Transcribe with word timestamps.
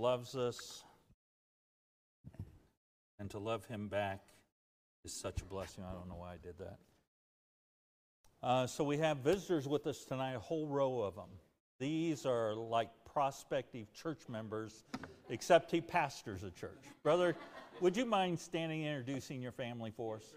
loves 0.00 0.34
us, 0.34 0.82
and 3.18 3.30
to 3.30 3.38
love 3.38 3.66
him 3.66 3.88
back 3.88 4.20
is 5.04 5.12
such 5.12 5.42
a 5.42 5.44
blessing. 5.44 5.84
I 5.86 5.92
don't 5.92 6.08
know 6.08 6.16
why 6.16 6.32
I 6.32 6.36
did 6.42 6.54
that. 6.58 6.78
Uh, 8.42 8.66
so 8.66 8.82
we 8.82 8.96
have 8.96 9.18
visitors 9.18 9.68
with 9.68 9.86
us 9.86 10.06
tonight, 10.06 10.32
a 10.32 10.38
whole 10.38 10.66
row 10.66 11.02
of 11.02 11.14
them. 11.16 11.28
These 11.78 12.24
are 12.24 12.54
like 12.54 12.88
prospective 13.04 13.92
church 13.92 14.20
members, 14.26 14.84
except 15.28 15.70
he 15.70 15.82
pastors 15.82 16.44
a 16.44 16.50
church. 16.50 16.82
Brother, 17.02 17.36
would 17.80 17.94
you 17.94 18.06
mind 18.06 18.40
standing 18.40 18.86
and 18.86 18.98
introducing 18.98 19.42
your 19.42 19.52
family 19.52 19.92
for 19.94 20.16
us? 20.16 20.34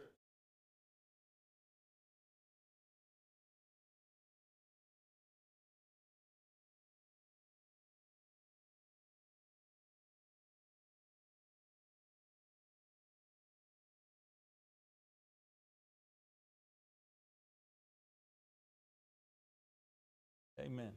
Amen. 20.63 20.91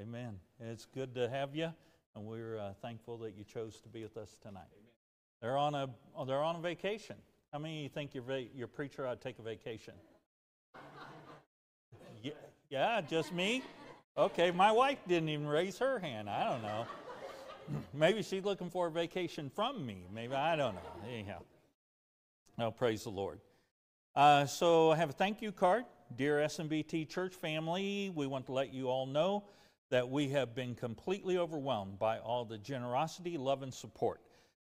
Amen. 0.00 0.38
It's 0.60 0.86
good 0.86 1.14
to 1.14 1.28
have 1.28 1.54
you, 1.54 1.72
and 2.14 2.24
we're 2.24 2.56
uh, 2.58 2.72
thankful 2.80 3.18
that 3.18 3.36
you 3.36 3.44
chose 3.44 3.80
to 3.80 3.88
be 3.88 4.02
with 4.02 4.16
us 4.16 4.36
tonight. 4.40 4.62
Amen. 4.72 4.90
They're 5.42 5.56
on 5.56 5.74
a 5.74 6.24
they're 6.24 6.42
on 6.42 6.56
a 6.56 6.60
vacation. 6.60 7.16
How 7.52 7.58
many 7.58 7.78
of 7.78 7.82
you 7.84 7.88
think 7.88 8.14
your 8.14 8.22
va- 8.24 8.46
your 8.54 8.68
preacher 8.68 9.06
ought 9.06 9.20
to 9.20 9.28
take 9.28 9.38
a 9.38 9.42
vacation? 9.42 9.94
yeah, 12.22 12.32
yeah, 12.70 13.00
just 13.00 13.32
me. 13.32 13.62
Okay, 14.16 14.50
my 14.50 14.72
wife 14.72 14.98
didn't 15.06 15.28
even 15.28 15.46
raise 15.46 15.78
her 15.78 15.98
hand. 15.98 16.28
I 16.28 16.50
don't 16.50 16.62
know. 16.62 16.86
Maybe 17.92 18.22
she's 18.22 18.44
looking 18.44 18.70
for 18.70 18.86
a 18.86 18.90
vacation 18.90 19.50
from 19.50 19.84
me. 19.84 20.06
Maybe 20.12 20.34
I 20.34 20.56
don't 20.56 20.74
know. 20.74 21.08
Anyhow, 21.08 21.42
now 22.56 22.70
praise 22.70 23.04
the 23.04 23.10
Lord. 23.10 23.40
Uh, 24.14 24.46
so 24.46 24.90
I 24.90 24.96
have 24.96 25.10
a 25.10 25.12
thank 25.12 25.42
you 25.42 25.52
card, 25.52 25.84
dear 26.16 26.38
SMBT 26.38 27.08
church 27.08 27.34
family. 27.34 28.10
We 28.14 28.26
want 28.26 28.46
to 28.46 28.52
let 28.52 28.72
you 28.72 28.88
all 28.88 29.06
know 29.06 29.44
that 29.90 30.08
we 30.08 30.28
have 30.30 30.54
been 30.54 30.74
completely 30.74 31.38
overwhelmed 31.38 31.98
by 31.98 32.18
all 32.18 32.44
the 32.44 32.58
generosity, 32.58 33.38
love, 33.38 33.62
and 33.62 33.72
support. 33.72 34.20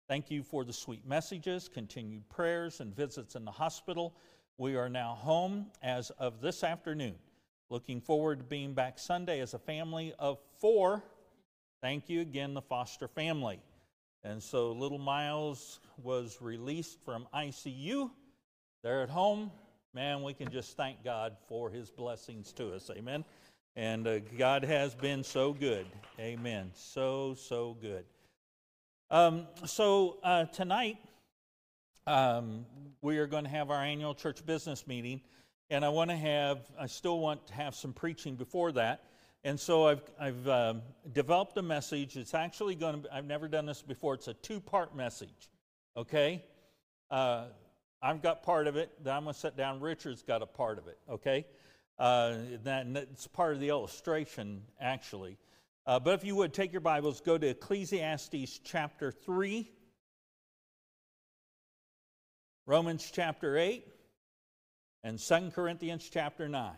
Thank 0.08 0.30
you 0.30 0.42
for 0.42 0.64
the 0.64 0.72
sweet 0.72 1.06
messages, 1.06 1.68
continued 1.68 2.28
prayers, 2.28 2.80
and 2.80 2.94
visits 2.94 3.34
in 3.34 3.44
the 3.44 3.50
hospital. 3.50 4.14
We 4.56 4.76
are 4.76 4.88
now 4.88 5.16
home 5.18 5.66
as 5.82 6.10
of 6.10 6.40
this 6.40 6.62
afternoon. 6.62 7.16
Looking 7.70 8.00
forward 8.00 8.38
to 8.38 8.44
being 8.44 8.72
back 8.72 8.98
Sunday 8.98 9.40
as 9.40 9.54
a 9.54 9.58
family 9.58 10.14
of 10.18 10.38
four 10.60 11.02
Thank 11.82 12.08
you 12.08 12.22
again, 12.22 12.54
the 12.54 12.62
foster 12.62 13.06
family. 13.06 13.60
And 14.24 14.42
so 14.42 14.72
little 14.72 14.98
Miles 14.98 15.78
was 16.02 16.38
released 16.40 16.98
from 17.04 17.28
ICU. 17.34 18.10
They're 18.82 19.02
at 19.02 19.10
home. 19.10 19.50
Man, 19.94 20.22
we 20.22 20.32
can 20.32 20.50
just 20.50 20.76
thank 20.76 21.04
God 21.04 21.36
for 21.48 21.70
his 21.70 21.90
blessings 21.90 22.52
to 22.54 22.74
us. 22.74 22.90
Amen. 22.90 23.24
And 23.76 24.06
uh, 24.08 24.20
God 24.38 24.64
has 24.64 24.94
been 24.94 25.22
so 25.22 25.52
good. 25.52 25.86
Amen. 26.18 26.70
So, 26.74 27.34
so 27.34 27.76
good. 27.80 28.04
Um, 29.10 29.46
so 29.66 30.18
uh, 30.22 30.46
tonight, 30.46 30.96
um, 32.06 32.64
we 33.02 33.18
are 33.18 33.26
going 33.26 33.44
to 33.44 33.50
have 33.50 33.70
our 33.70 33.82
annual 33.82 34.14
church 34.14 34.44
business 34.46 34.86
meeting. 34.86 35.20
And 35.68 35.84
I 35.84 35.90
want 35.90 36.10
to 36.10 36.16
have, 36.16 36.60
I 36.80 36.86
still 36.86 37.18
want 37.18 37.46
to 37.48 37.54
have 37.54 37.74
some 37.74 37.92
preaching 37.92 38.34
before 38.34 38.72
that. 38.72 39.04
And 39.44 39.60
so 39.60 39.86
I've, 39.86 40.02
I've 40.18 40.48
um, 40.48 40.82
developed 41.12 41.56
a 41.56 41.62
message. 41.62 42.16
It's 42.16 42.34
actually 42.34 42.74
going 42.74 43.02
to, 43.02 43.14
I've 43.14 43.24
never 43.24 43.48
done 43.48 43.66
this 43.66 43.82
before. 43.82 44.14
It's 44.14 44.28
a 44.28 44.34
two 44.34 44.60
part 44.60 44.96
message, 44.96 45.48
okay? 45.96 46.44
Uh, 47.10 47.44
I've 48.02 48.22
got 48.22 48.42
part 48.42 48.66
of 48.66 48.76
it. 48.76 48.90
Then 49.02 49.14
I'm 49.14 49.24
going 49.24 49.34
to 49.34 49.40
sit 49.40 49.56
down. 49.56 49.80
Richard's 49.80 50.22
got 50.22 50.42
a 50.42 50.46
part 50.46 50.78
of 50.78 50.88
it, 50.88 50.98
okay? 51.08 51.46
Uh, 51.98 52.34
that, 52.64 52.86
it's 53.12 53.26
part 53.26 53.54
of 53.54 53.60
the 53.60 53.68
illustration, 53.68 54.62
actually. 54.80 55.38
Uh, 55.86 56.00
but 56.00 56.14
if 56.14 56.24
you 56.24 56.34
would 56.34 56.52
take 56.52 56.72
your 56.72 56.80
Bibles, 56.80 57.20
go 57.20 57.38
to 57.38 57.46
Ecclesiastes 57.46 58.58
chapter 58.64 59.12
3, 59.12 59.70
Romans 62.66 63.08
chapter 63.14 63.56
8, 63.56 63.86
and 65.04 65.20
2 65.20 65.50
Corinthians 65.54 66.10
chapter 66.12 66.48
9. 66.48 66.72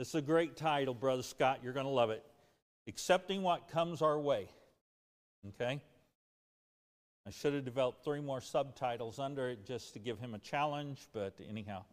This 0.00 0.08
is 0.08 0.14
a 0.14 0.22
great 0.22 0.56
title, 0.56 0.94
Brother 0.94 1.22
Scott. 1.22 1.58
You're 1.62 1.74
going 1.74 1.84
to 1.84 1.92
love 1.92 2.08
it. 2.08 2.24
Accepting 2.86 3.42
what 3.42 3.68
comes 3.68 4.00
our 4.00 4.18
way. 4.18 4.48
Okay? 5.46 5.78
I 7.26 7.30
should 7.30 7.52
have 7.52 7.66
developed 7.66 8.02
three 8.02 8.22
more 8.22 8.40
subtitles 8.40 9.18
under 9.18 9.50
it 9.50 9.66
just 9.66 9.92
to 9.92 9.98
give 9.98 10.18
him 10.18 10.32
a 10.32 10.38
challenge, 10.38 11.06
but 11.12 11.34
anyhow, 11.46 11.84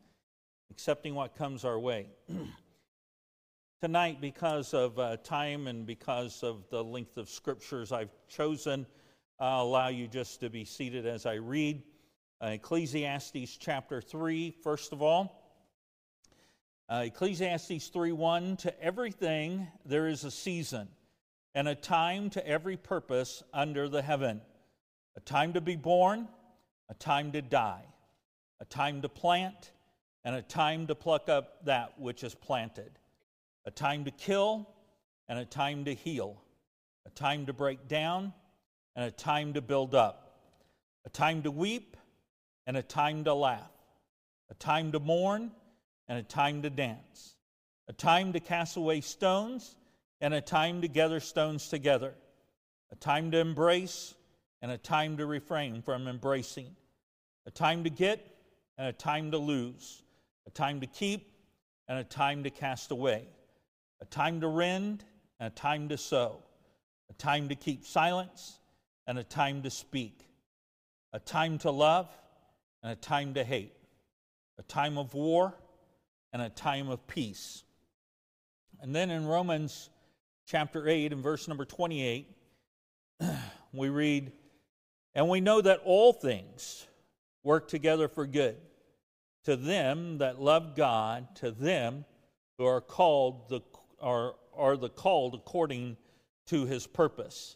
accepting 0.72 1.16
what 1.16 1.36
comes 1.36 1.66
our 1.66 1.78
way. 1.78 2.08
Tonight, 3.82 4.22
because 4.22 4.74
of 4.74 4.98
uh, 4.98 5.18
time 5.18 5.68
and 5.68 5.86
because 5.86 6.44
of 6.44 6.64
the 6.70 6.82
length 6.82 7.18
of 7.18 7.28
scriptures 7.28 7.92
I've 7.92 8.16
chosen, 8.30 8.86
I'll 9.38 9.64
allow 9.64 9.90
you 9.90 10.08
just 10.08 10.40
to 10.40 10.50
be 10.50 10.64
seated 10.64 11.06
as 11.06 11.26
I 11.26 11.34
read 11.34 11.84
uh, 12.42 12.52
Ecclesiastes 12.52 13.58
chapter 13.58 14.00
3, 14.00 14.52
first 14.64 14.94
of 14.94 15.02
all. 15.02 15.44
Uh, 16.90 17.04
Ecclesiastes 17.08 17.90
3:1 17.90 18.56
to 18.60 18.82
everything 18.82 19.68
there 19.84 20.08
is 20.08 20.24
a 20.24 20.32
season 20.32 20.88
and 21.54 21.68
a 21.68 21.76
time 21.76 22.30
to 22.30 22.48
every 22.48 22.78
purpose 22.78 23.44
under 23.52 23.90
the 23.90 24.02
heaven. 24.02 24.42
A 25.18 25.20
time 25.20 25.52
to 25.54 25.62
be 25.62 25.76
born, 25.76 26.30
a 26.88 26.94
time 26.94 27.34
to 27.34 27.42
die, 27.42 27.84
a 28.62 28.66
time 28.66 29.02
to 29.02 29.10
plant, 29.10 29.74
and 30.24 30.34
a 30.34 30.42
time 30.42 30.88
to 30.88 30.96
pluck 30.96 31.28
up 31.28 31.66
that 31.66 32.00
which 32.00 32.24
is 32.24 32.34
planted. 32.34 32.98
A 33.66 33.72
time 33.72 34.06
to 34.06 34.12
kill 34.12 34.66
and 35.28 35.38
a 35.38 35.46
time 35.46 35.84
to 35.86 35.94
heal. 35.94 36.42
A 37.06 37.10
time 37.10 37.48
to 37.48 37.54
break 37.54 37.90
down 37.90 38.34
and 38.96 39.04
a 39.04 39.12
time 39.12 39.54
to 39.56 39.62
build 39.62 39.94
up. 39.94 40.40
A 41.06 41.10
time 41.10 41.44
to 41.44 41.52
weep 41.52 41.98
and 42.66 42.78
a 42.78 42.82
time 42.82 43.26
to 43.26 43.34
laugh. 43.34 43.72
A 44.50 44.54
time 44.54 44.94
to 44.94 45.02
mourn 45.02 45.52
and 46.08 46.18
a 46.18 46.24
time 46.24 46.62
to 46.62 46.70
dance, 46.70 47.36
a 47.88 47.94
time 47.94 48.34
to 48.34 48.40
cast 48.40 48.78
away 48.78 49.02
stones, 49.02 49.76
and 50.22 50.34
a 50.34 50.42
time 50.42 50.82
to 50.82 50.88
gather 50.88 51.20
stones 51.20 51.70
together, 51.70 52.14
a 52.92 52.96
time 52.96 53.32
to 53.32 53.38
embrace, 53.38 54.16
and 54.62 54.72
a 54.72 54.78
time 54.78 55.18
to 55.18 55.26
refrain 55.26 55.82
from 55.82 56.08
embracing, 56.08 56.76
a 57.46 57.52
time 57.52 57.84
to 57.84 57.90
get, 57.90 58.26
and 58.78 58.88
a 58.88 58.94
time 58.94 59.32
to 59.32 59.38
lose, 59.38 60.04
a 60.48 60.50
time 60.52 60.80
to 60.82 60.88
keep, 60.88 61.32
and 61.88 62.00
a 62.00 62.04
time 62.04 62.44
to 62.44 62.50
cast 62.50 62.92
away, 62.92 63.28
a 64.02 64.06
time 64.06 64.42
to 64.42 64.48
rend, 64.48 65.04
and 65.40 65.48
a 65.48 65.56
time 65.56 65.90
to 65.90 65.98
sow, 65.98 66.42
a 67.10 67.14
time 67.14 67.50
to 67.50 67.56
keep 67.56 67.86
silence, 67.86 68.60
and 69.06 69.18
a 69.18 69.24
time 69.24 69.62
to 69.62 69.70
speak, 69.70 70.28
a 71.14 71.20
time 71.20 71.58
to 71.60 71.72
love, 71.72 72.10
and 72.84 72.92
a 72.92 72.96
time 72.96 73.34
to 73.34 73.44
hate, 73.44 73.74
a 74.58 74.64
time 74.64 74.98
of 74.98 75.14
war, 75.14 75.54
and 76.38 76.46
a 76.46 76.50
time 76.50 76.88
of 76.90 77.08
peace. 77.08 77.64
And 78.80 78.96
then 78.96 79.10
in 79.10 79.26
Romans 79.26 79.90
chapter 80.46 80.88
8 80.88 81.12
and 81.12 81.24
verse 81.24 81.48
number 81.48 81.66
28, 81.66 82.30
we 83.74 83.90
read, 83.90 84.32
And 85.16 85.30
we 85.30 85.42
know 85.42 85.62
that 85.62 85.82
all 85.84 86.14
things 86.14 86.86
work 87.44 87.68
together 87.68 88.08
for 88.08 88.28
good 88.28 88.58
to 89.46 89.56
them 89.56 90.20
that 90.20 90.40
love 90.40 90.76
God, 90.76 91.36
to 91.38 91.50
them 91.50 92.06
who 92.60 92.66
are 92.66 92.82
called 92.82 93.50
the 93.50 93.62
are, 94.00 94.36
are 94.56 94.78
the 94.78 94.90
called 94.90 95.34
according 95.34 95.98
to 96.48 96.68
his 96.68 96.86
purpose. 96.86 97.56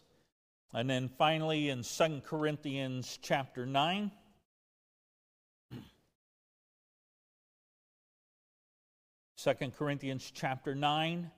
And 0.74 0.90
then 0.90 1.08
finally 1.18 1.68
in 1.68 1.84
2 1.84 2.22
Corinthians 2.26 3.16
chapter 3.22 3.64
9, 3.64 4.10
2 9.42 9.54
Corinthians 9.76 10.30
chapter 10.32 10.72
9 10.72 11.28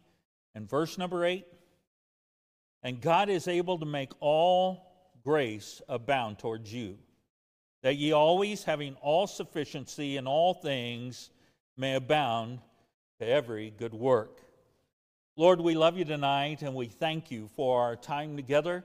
and 0.55 0.69
verse 0.69 0.99
number 0.99 1.25
8. 1.25 1.47
And 2.83 3.01
God 3.01 3.31
is 3.31 3.49
able 3.49 3.79
to 3.79 3.87
make 3.87 4.13
all 4.21 5.15
grace 5.23 5.81
abound 5.89 6.39
towards 6.39 6.71
you, 6.71 6.99
that 7.83 7.97
ye 7.97 8.13
always, 8.13 8.63
having 8.63 8.95
all 8.97 9.27
sufficiency 9.27 10.19
in 10.19 10.27
all 10.27 10.53
things, 10.53 11.31
may 11.79 11.95
abound 11.95 12.59
to 13.21 13.27
every 13.27 13.71
good 13.71 13.95
work. 13.95 14.43
Lord, 15.37 15.63
we 15.63 15.75
love 15.75 15.97
you 15.97 16.05
tonight 16.05 16.61
and 16.61 16.75
we 16.75 16.89
thank 16.89 17.31
you 17.31 17.49
for 17.57 17.81
our 17.81 17.97
time 17.97 18.37
together. 18.37 18.85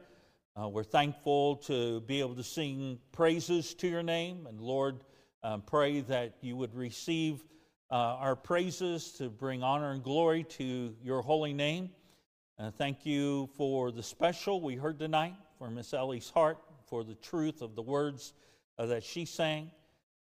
Uh, 0.55 0.69
we're 0.69 0.83
thankful 0.83 1.57
to 1.57 1.99
be 2.01 2.21
able 2.21 2.35
to 2.35 2.43
sing 2.43 2.99
praises 3.11 3.73
to 3.75 3.87
your 3.89 4.03
name. 4.03 4.47
And 4.47 4.61
Lord, 4.61 5.03
um, 5.43 5.61
pray 5.61 5.99
that 6.01 6.35
you 6.39 6.55
would 6.55 6.73
receive 6.73 7.43
uh, 7.91 7.95
our 7.95 8.35
praises 8.35 9.13
to 9.13 9.29
bring 9.29 9.63
honor 9.63 9.91
and 9.91 10.03
glory 10.03 10.43
to 10.43 10.93
your 11.03 11.21
holy 11.21 11.53
name. 11.53 11.89
Uh, 12.59 12.69
thank 12.71 13.05
you 13.05 13.49
for 13.55 13.91
the 13.91 14.03
special 14.03 14.61
we 14.61 14.75
heard 14.75 14.99
tonight, 14.99 15.33
for 15.57 15.71
Miss 15.71 15.93
Ellie's 15.93 16.29
heart, 16.29 16.59
for 16.85 17.03
the 17.03 17.15
truth 17.15 17.61
of 17.61 17.75
the 17.75 17.81
words 17.81 18.33
uh, 18.77 18.85
that 18.87 19.03
she 19.03 19.25
sang. 19.25 19.71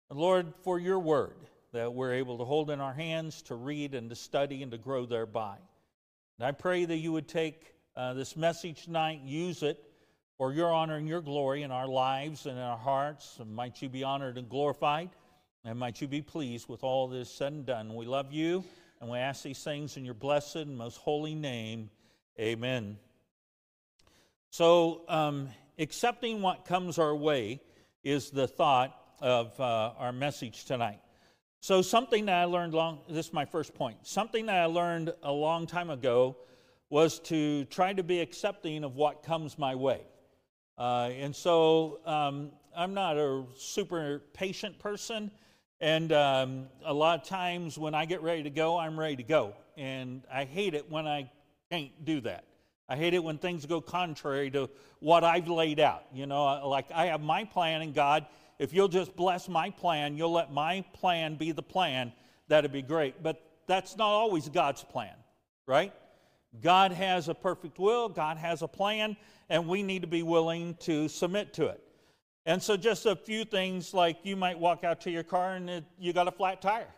And 0.10 0.20
Lord, 0.20 0.54
for 0.64 0.78
your 0.78 1.00
word 1.00 1.38
that 1.72 1.94
we're 1.94 2.14
able 2.14 2.38
to 2.38 2.44
hold 2.44 2.70
in 2.70 2.82
our 2.82 2.94
hands 2.94 3.42
to 3.44 3.56
read 3.56 3.96
and 3.96 4.10
to 4.10 4.16
study 4.16 4.62
and 4.62 4.72
to 4.72 4.78
grow 4.78 5.06
thereby. 5.06 5.56
And 6.38 6.48
I 6.48 6.52
pray 6.52 6.84
that 6.84 6.98
you 6.98 7.14
would 7.14 7.28
take 7.28 7.74
uh, 7.96 8.14
this 8.14 8.36
message 8.36 8.86
tonight, 8.86 9.22
use 9.24 9.64
it 9.64 9.82
for 10.38 10.52
your 10.52 10.74
honor 10.74 10.98
and 10.98 11.08
your 11.08 11.22
glory 11.22 11.64
in 11.64 11.72
our 11.72 11.88
lives 11.88 12.46
and 12.46 12.58
in 12.58 12.64
our 12.64 12.78
hearts. 12.78 13.38
And 13.40 13.56
might 13.56 13.82
you 13.82 13.88
be 13.88 14.04
honored 14.04 14.38
and 14.38 14.50
glorified, 14.50 15.12
and 15.66 15.80
might 15.80 16.02
you 16.02 16.08
be 16.08 16.22
pleased 16.22 16.68
with 16.68 16.84
all 16.84 17.08
this 17.08 17.30
said 17.30 17.54
and 17.54 17.66
done. 17.66 17.96
We 17.96 18.06
love 18.06 18.32
you, 18.32 18.64
and 19.00 19.10
we 19.10 19.18
ask 19.18 19.44
these 19.44 19.64
things 19.64 19.98
in 19.98 20.06
your 20.06 20.14
blessed 20.14 20.58
and 20.58 20.78
most 20.78 20.98
holy 20.98 21.36
name. 21.36 21.90
Amen. 22.40 22.98
So, 24.50 25.04
um, 25.08 25.50
accepting 25.80 26.42
what 26.42 26.66
comes 26.66 27.00
our 27.00 27.16
way 27.16 27.62
is 28.04 28.30
the 28.30 28.48
thought 28.48 28.98
of 29.22 29.58
uh, 29.60 29.94
our 29.98 30.12
message 30.12 30.66
tonight. 30.66 31.00
So, 31.62 31.82
something 31.82 32.26
that 32.26 32.36
I 32.36 32.46
learned 32.46 32.74
long, 32.74 33.00
this 33.10 33.28
is 33.28 33.34
my 33.34 33.46
first 33.46 33.74
point, 33.74 33.98
something 34.04 34.48
that 34.48 34.58
I 34.58 34.66
learned 34.66 35.14
a 35.24 35.32
long 35.32 35.66
time 35.66 35.90
ago 35.90 36.38
was 36.90 37.20
to 37.20 37.66
try 37.66 37.92
to 37.92 38.04
be 38.04 38.20
accepting 38.20 38.84
of 38.84 38.96
what 38.96 39.24
comes 39.24 39.58
my 39.58 39.74
way. 39.74 40.02
Uh, 40.78 41.10
and 41.16 41.36
so 41.36 42.00
um, 42.06 42.52
I'm 42.76 42.94
not 42.94 43.18
a 43.18 43.46
super 43.56 44.22
patient 44.34 44.78
person. 44.78 45.32
And 45.84 46.14
um, 46.14 46.68
a 46.86 46.94
lot 46.94 47.20
of 47.20 47.28
times 47.28 47.78
when 47.78 47.94
I 47.94 48.06
get 48.06 48.24
ready 48.24 48.44
to 48.44 48.50
go, 48.50 48.78
I'm 48.78 48.98
ready 48.98 49.18
to 49.18 49.24
go. 49.24 49.54
And 49.76 50.24
I 50.32 50.46
hate 50.46 50.76
it 50.76 50.90
when 50.90 51.06
I 51.06 51.30
can't 51.70 52.06
do 52.06 52.22
that. 52.22 52.46
I 52.88 52.96
hate 52.96 53.14
it 53.14 53.22
when 53.22 53.38
things 53.38 53.66
go 53.66 53.82
contrary 53.82 54.50
to 54.52 54.70
what 55.02 55.26
I've 55.26 55.50
laid 55.50 55.82
out. 55.82 56.06
You 56.14 56.26
know, 56.26 56.70
like 56.70 56.90
I 56.96 57.08
have 57.08 57.20
my 57.20 57.44
plan 57.44 57.82
and 57.82 57.94
God. 57.94 58.26
If 58.60 58.74
you'll 58.74 58.88
just 58.88 59.14
bless 59.18 59.50
my 59.50 59.72
plan, 59.72 60.16
you'll 60.16 60.32
let 60.32 60.54
my 60.54 60.86
plan 60.94 61.36
be 61.36 61.52
the 61.52 61.62
plan, 61.62 62.14
that'd 62.48 62.72
be 62.72 62.82
great. 62.82 63.22
But 63.22 63.46
that's 63.68 63.98
not 63.98 64.08
always 64.08 64.48
God's 64.48 64.86
plan, 64.86 65.16
right? 65.66 65.92
God 66.62 66.94
has 66.94 67.28
a 67.28 67.36
perfect 67.36 67.78
will, 67.78 68.08
God 68.08 68.38
has 68.38 68.62
a 68.62 68.70
plan, 68.70 69.18
and 69.50 69.68
we 69.68 69.84
need 69.84 70.04
to 70.04 70.08
be 70.08 70.24
willing 70.24 70.76
to 70.76 71.10
submit 71.10 71.54
to 71.56 71.66
it. 71.66 71.83
And 72.46 72.62
so, 72.62 72.76
just 72.76 73.06
a 73.06 73.16
few 73.16 73.46
things 73.46 73.94
like 73.94 74.18
you 74.24 74.36
might 74.36 74.60
walk 74.60 74.84
out 74.84 75.02
to 75.02 75.12
your 75.12 75.24
car 75.24 75.56
and 75.56 75.70
it, 75.70 75.84
you 75.98 76.12
got 76.12 76.28
a 76.28 76.32
flat 76.32 76.62
tire. 76.62 76.94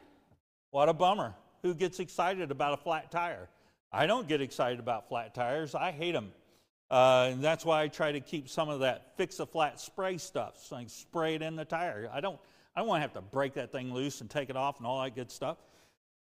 What 0.72 0.90
a 0.90 0.94
bummer. 0.94 1.36
Who 1.62 1.74
gets 1.74 2.00
excited 2.00 2.52
about 2.52 2.74
a 2.74 2.78
flat 2.78 3.12
tire? 3.12 3.48
I 3.92 4.08
don't 4.08 4.28
get 4.28 4.42
excited 4.42 4.80
about 4.80 5.08
flat 5.08 5.34
tires, 5.34 5.76
I 5.76 5.92
hate 5.92 6.12
them. 6.12 6.32
Uh, 6.92 7.30
and 7.32 7.44
that's 7.44 7.66
why 7.66 7.82
I 7.82 7.88
try 7.88 8.12
to 8.12 8.20
keep 8.20 8.50
some 8.50 8.70
of 8.70 8.82
that 8.82 9.14
fix 9.18 9.40
a 9.40 9.46
flat 9.46 9.80
spray 9.80 10.18
stuff. 10.18 10.58
So 10.62 10.76
I 10.76 10.82
can 10.82 10.90
spray 10.90 11.36
it 11.36 11.42
in 11.42 11.56
the 11.56 11.66
tire. 11.66 12.10
I 12.14 12.20
don't, 12.20 12.40
I 12.76 12.82
don't 12.82 12.88
want 12.88 13.00
to 13.00 13.02
have 13.02 13.14
to 13.14 13.22
break 13.22 13.54
that 13.54 13.72
thing 13.72 13.94
loose 13.94 14.22
and 14.22 14.30
take 14.30 14.50
it 14.50 14.58
off 14.58 14.78
and 14.78 14.86
all 14.86 15.02
that 15.02 15.16
good 15.16 15.32
stuff. 15.32 15.58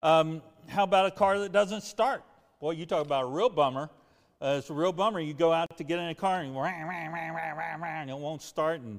Um, 0.03 0.43
how 0.69 0.85
about 0.85 1.07
a 1.07 1.11
car 1.11 1.39
that 1.39 1.53
doesn't 1.53 1.83
start? 1.83 2.23
Boy, 2.61 2.73
you 2.73 2.87
talk 2.87 3.05
about 3.05 3.25
a 3.25 3.29
real 3.29 3.49
bummer. 3.49 3.89
Uh, 4.43 4.57
it's 4.59 4.71
a 4.71 4.75
real 4.75 4.93
bummer. 4.93 5.21
You 5.21 5.35
go 5.35 5.53
out 5.53 5.77
to 5.77 5.85
get 5.85 6.01
in 6.01 6.09
a 6.09 6.17
car 6.17 6.41
and, 6.41 6.53
rah, 6.57 6.63
rah, 6.63 7.77
rah, 7.77 8.01
and 8.01 8.11
it 8.11 8.19
won't 8.19 8.43
start. 8.43 8.81
And, 8.81 8.99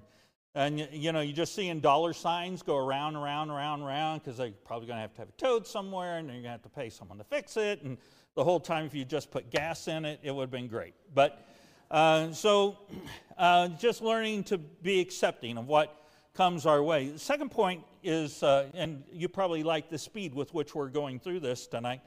and 0.56 0.80
you 0.94 1.12
know, 1.12 1.20
you're 1.20 1.36
just 1.36 1.54
seeing 1.54 1.82
dollar 1.82 2.14
signs 2.14 2.62
go 2.62 2.78
around, 2.78 3.18
around, 3.18 3.50
around, 3.50 3.82
around 3.82 4.20
because 4.20 4.38
they're 4.38 4.54
probably 4.64 4.88
going 4.88 4.96
to 4.98 5.02
have 5.02 5.14
to 5.16 5.20
have 5.20 5.28
it 5.28 5.38
towed 5.38 5.68
somewhere 5.68 6.18
and 6.18 6.28
you're 6.28 6.36
going 6.36 6.44
to 6.46 6.50
have 6.52 6.62
to 6.62 6.70
pay 6.70 6.90
someone 6.90 7.18
to 7.18 7.26
fix 7.26 7.58
it. 7.58 7.82
And 7.82 7.98
the 8.36 8.44
whole 8.46 8.62
time, 8.62 8.86
if 8.86 8.96
you 8.96 9.04
just 9.04 9.32
put 9.32 9.52
gas 9.52 9.90
in 9.90 10.06
it, 10.06 10.22
it 10.24 10.32
would 10.32 10.44
have 10.44 10.52
been 10.52 10.70
great. 10.70 10.94
But 11.14 11.46
uh, 11.92 12.32
so 12.32 12.78
uh, 13.38 13.68
just 13.68 14.02
learning 14.02 14.46
to 14.46 14.58
be 14.58 15.02
accepting 15.02 15.58
of 15.58 15.68
what 15.68 16.08
comes 16.34 16.66
our 16.66 16.82
way. 16.82 17.10
The 17.10 17.20
second 17.20 17.52
point 17.52 17.84
is, 18.02 18.44
uh, 18.44 18.70
and 18.74 19.04
you 19.12 19.28
probably 19.28 19.64
like 19.64 19.90
the 19.90 19.98
speed 19.98 20.34
with 20.34 20.54
which 20.54 20.74
we're 20.74 20.88
going 20.88 21.20
through 21.20 21.42
this 21.42 21.68
tonight. 21.68 22.00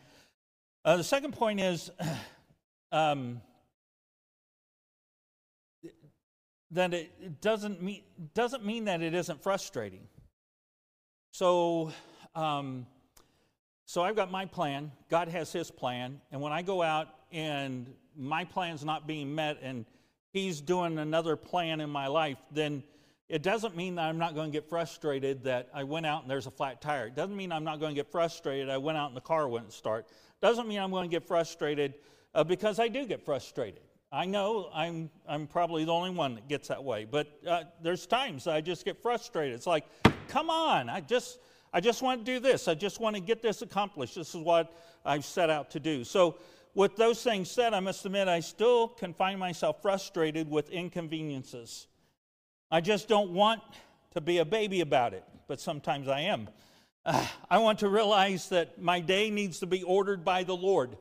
Uh, 0.87 0.97
the 0.97 1.05
second 1.05 1.33
point 1.33 1.61
is 1.61 1.91
um, 2.93 3.41
that 6.71 6.95
it 6.95 7.41
doesn't 7.41 7.83
mean, 7.83 8.03
doesn't 8.35 8.65
mean 8.65 8.85
that 8.85 9.03
it 9.03 9.15
isn't 9.15 9.43
frustrating. 9.43 10.07
So, 11.33 11.93
um, 12.35 12.87
so 13.85 14.03
I've 14.03 14.17
got 14.17 14.31
my 14.31 14.47
plan, 14.47 14.91
God 15.11 15.29
has 15.29 15.53
his 15.53 15.71
plan, 15.71 16.21
and 16.33 16.41
when 16.41 16.53
I 16.53 16.63
go 16.63 16.83
out 16.83 17.09
and 17.31 17.93
my 18.17 18.45
plan's 18.45 18.85
not 18.85 19.07
being 19.07 19.35
met 19.35 19.59
and 19.63 19.85
he's 20.33 20.61
doing 20.61 20.99
another 20.99 21.37
plan 21.37 21.81
in 21.81 21.91
my 21.91 22.07
life, 22.07 22.39
then 22.51 22.83
it 23.29 23.43
doesn't 23.43 23.77
mean 23.77 23.97
that 23.97 24.03
I'm 24.03 24.19
not 24.19 24.35
going 24.35 24.51
to 24.51 24.53
get 24.53 24.69
frustrated 24.69 25.45
that 25.45 25.69
I 25.75 25.85
went 25.85 26.07
out 26.07 26.23
and 26.23 26.31
there's 26.31 26.47
a 26.47 26.51
flat 26.51 26.81
tire. 26.81 27.07
It 27.07 27.17
doesn't 27.17 27.37
mean 27.37 27.53
I'm 27.53 27.65
not 27.65 27.81
going 27.81 27.91
to 27.91 27.97
get 27.97 28.11
frustrated 28.11 28.71
I 28.71 28.79
went 28.79 28.99
out 28.99 29.09
and 29.09 29.17
the 29.17 29.23
car 29.23 29.49
wouldn't 29.49 29.73
start. 29.73 30.07
It 30.09 30.41
Doesn't 30.41 30.69
mean 30.69 30.79
I'm 30.79 30.91
going 30.91 31.09
to 31.09 31.15
get 31.15 31.27
frustrated 31.27 31.95
uh, 32.37 32.45
because 32.45 32.79
I 32.79 32.89
do 32.89 33.07
get 33.07 33.25
frustrated. 33.25 33.81
I 34.13 34.27
know 34.27 34.69
I'm, 34.73 35.11
I'm 35.27 35.47
probably 35.47 35.85
the 35.85 35.93
only 35.93 36.11
one 36.11 36.35
that 36.37 36.49
gets 36.49 36.69
that 36.69 36.85
way, 36.85 37.05
but 37.05 37.27
uh, 37.49 37.65
there's 37.83 38.07
times 38.07 38.47
I 38.47 38.61
just 38.61 38.85
get 38.85 39.01
frustrated. 39.03 39.55
It's 39.55 39.67
like, 39.67 39.85
come 40.29 40.51
on, 40.51 40.89
I 40.89 41.01
just, 41.01 41.39
I 41.73 41.81
just 41.81 42.03
want 42.03 42.25
to 42.25 42.33
do 42.33 42.39
this. 42.39 42.69
I 42.69 42.75
just 42.75 43.01
want 43.01 43.17
to 43.17 43.23
get 43.23 43.43
this 43.43 43.63
accomplished. 43.63 44.15
This 44.15 44.35
is 44.35 44.43
what 44.43 44.73
I've 45.05 45.25
set 45.25 45.51
out 45.51 45.71
to 45.73 45.81
do. 45.81 46.05
So, 46.05 46.37
with 46.75 46.95
those 46.97 47.23
things 47.23 47.51
said, 47.51 47.73
I 47.73 47.81
must 47.81 48.05
admit 48.05 48.29
I 48.29 48.41
still 48.41 48.89
can 48.89 49.15
find 49.15 49.41
myself 49.41 49.81
frustrated 49.81 50.51
with 50.51 50.69
inconveniences. 50.69 51.87
I 52.71 52.83
just 52.83 53.09
don't 53.09 53.31
want 53.31 53.63
to 54.13 54.21
be 54.21 54.39
a 54.39 54.45
baby 54.45 54.83
about 54.83 55.15
it, 55.15 55.25
but 55.49 55.59
sometimes 55.59 56.07
I 56.07 56.21
am. 56.21 56.51
Uh, 57.07 57.27
I 57.51 57.59
want 57.59 57.79
to 57.79 57.89
realize 57.89 58.51
that 58.51 58.81
my 58.81 59.01
day 59.01 59.31
needs 59.31 59.61
to 59.61 59.67
be 59.67 59.83
ordered 59.83 60.23
by 60.23 60.43
the 60.43 60.55
Lord, 60.55 60.99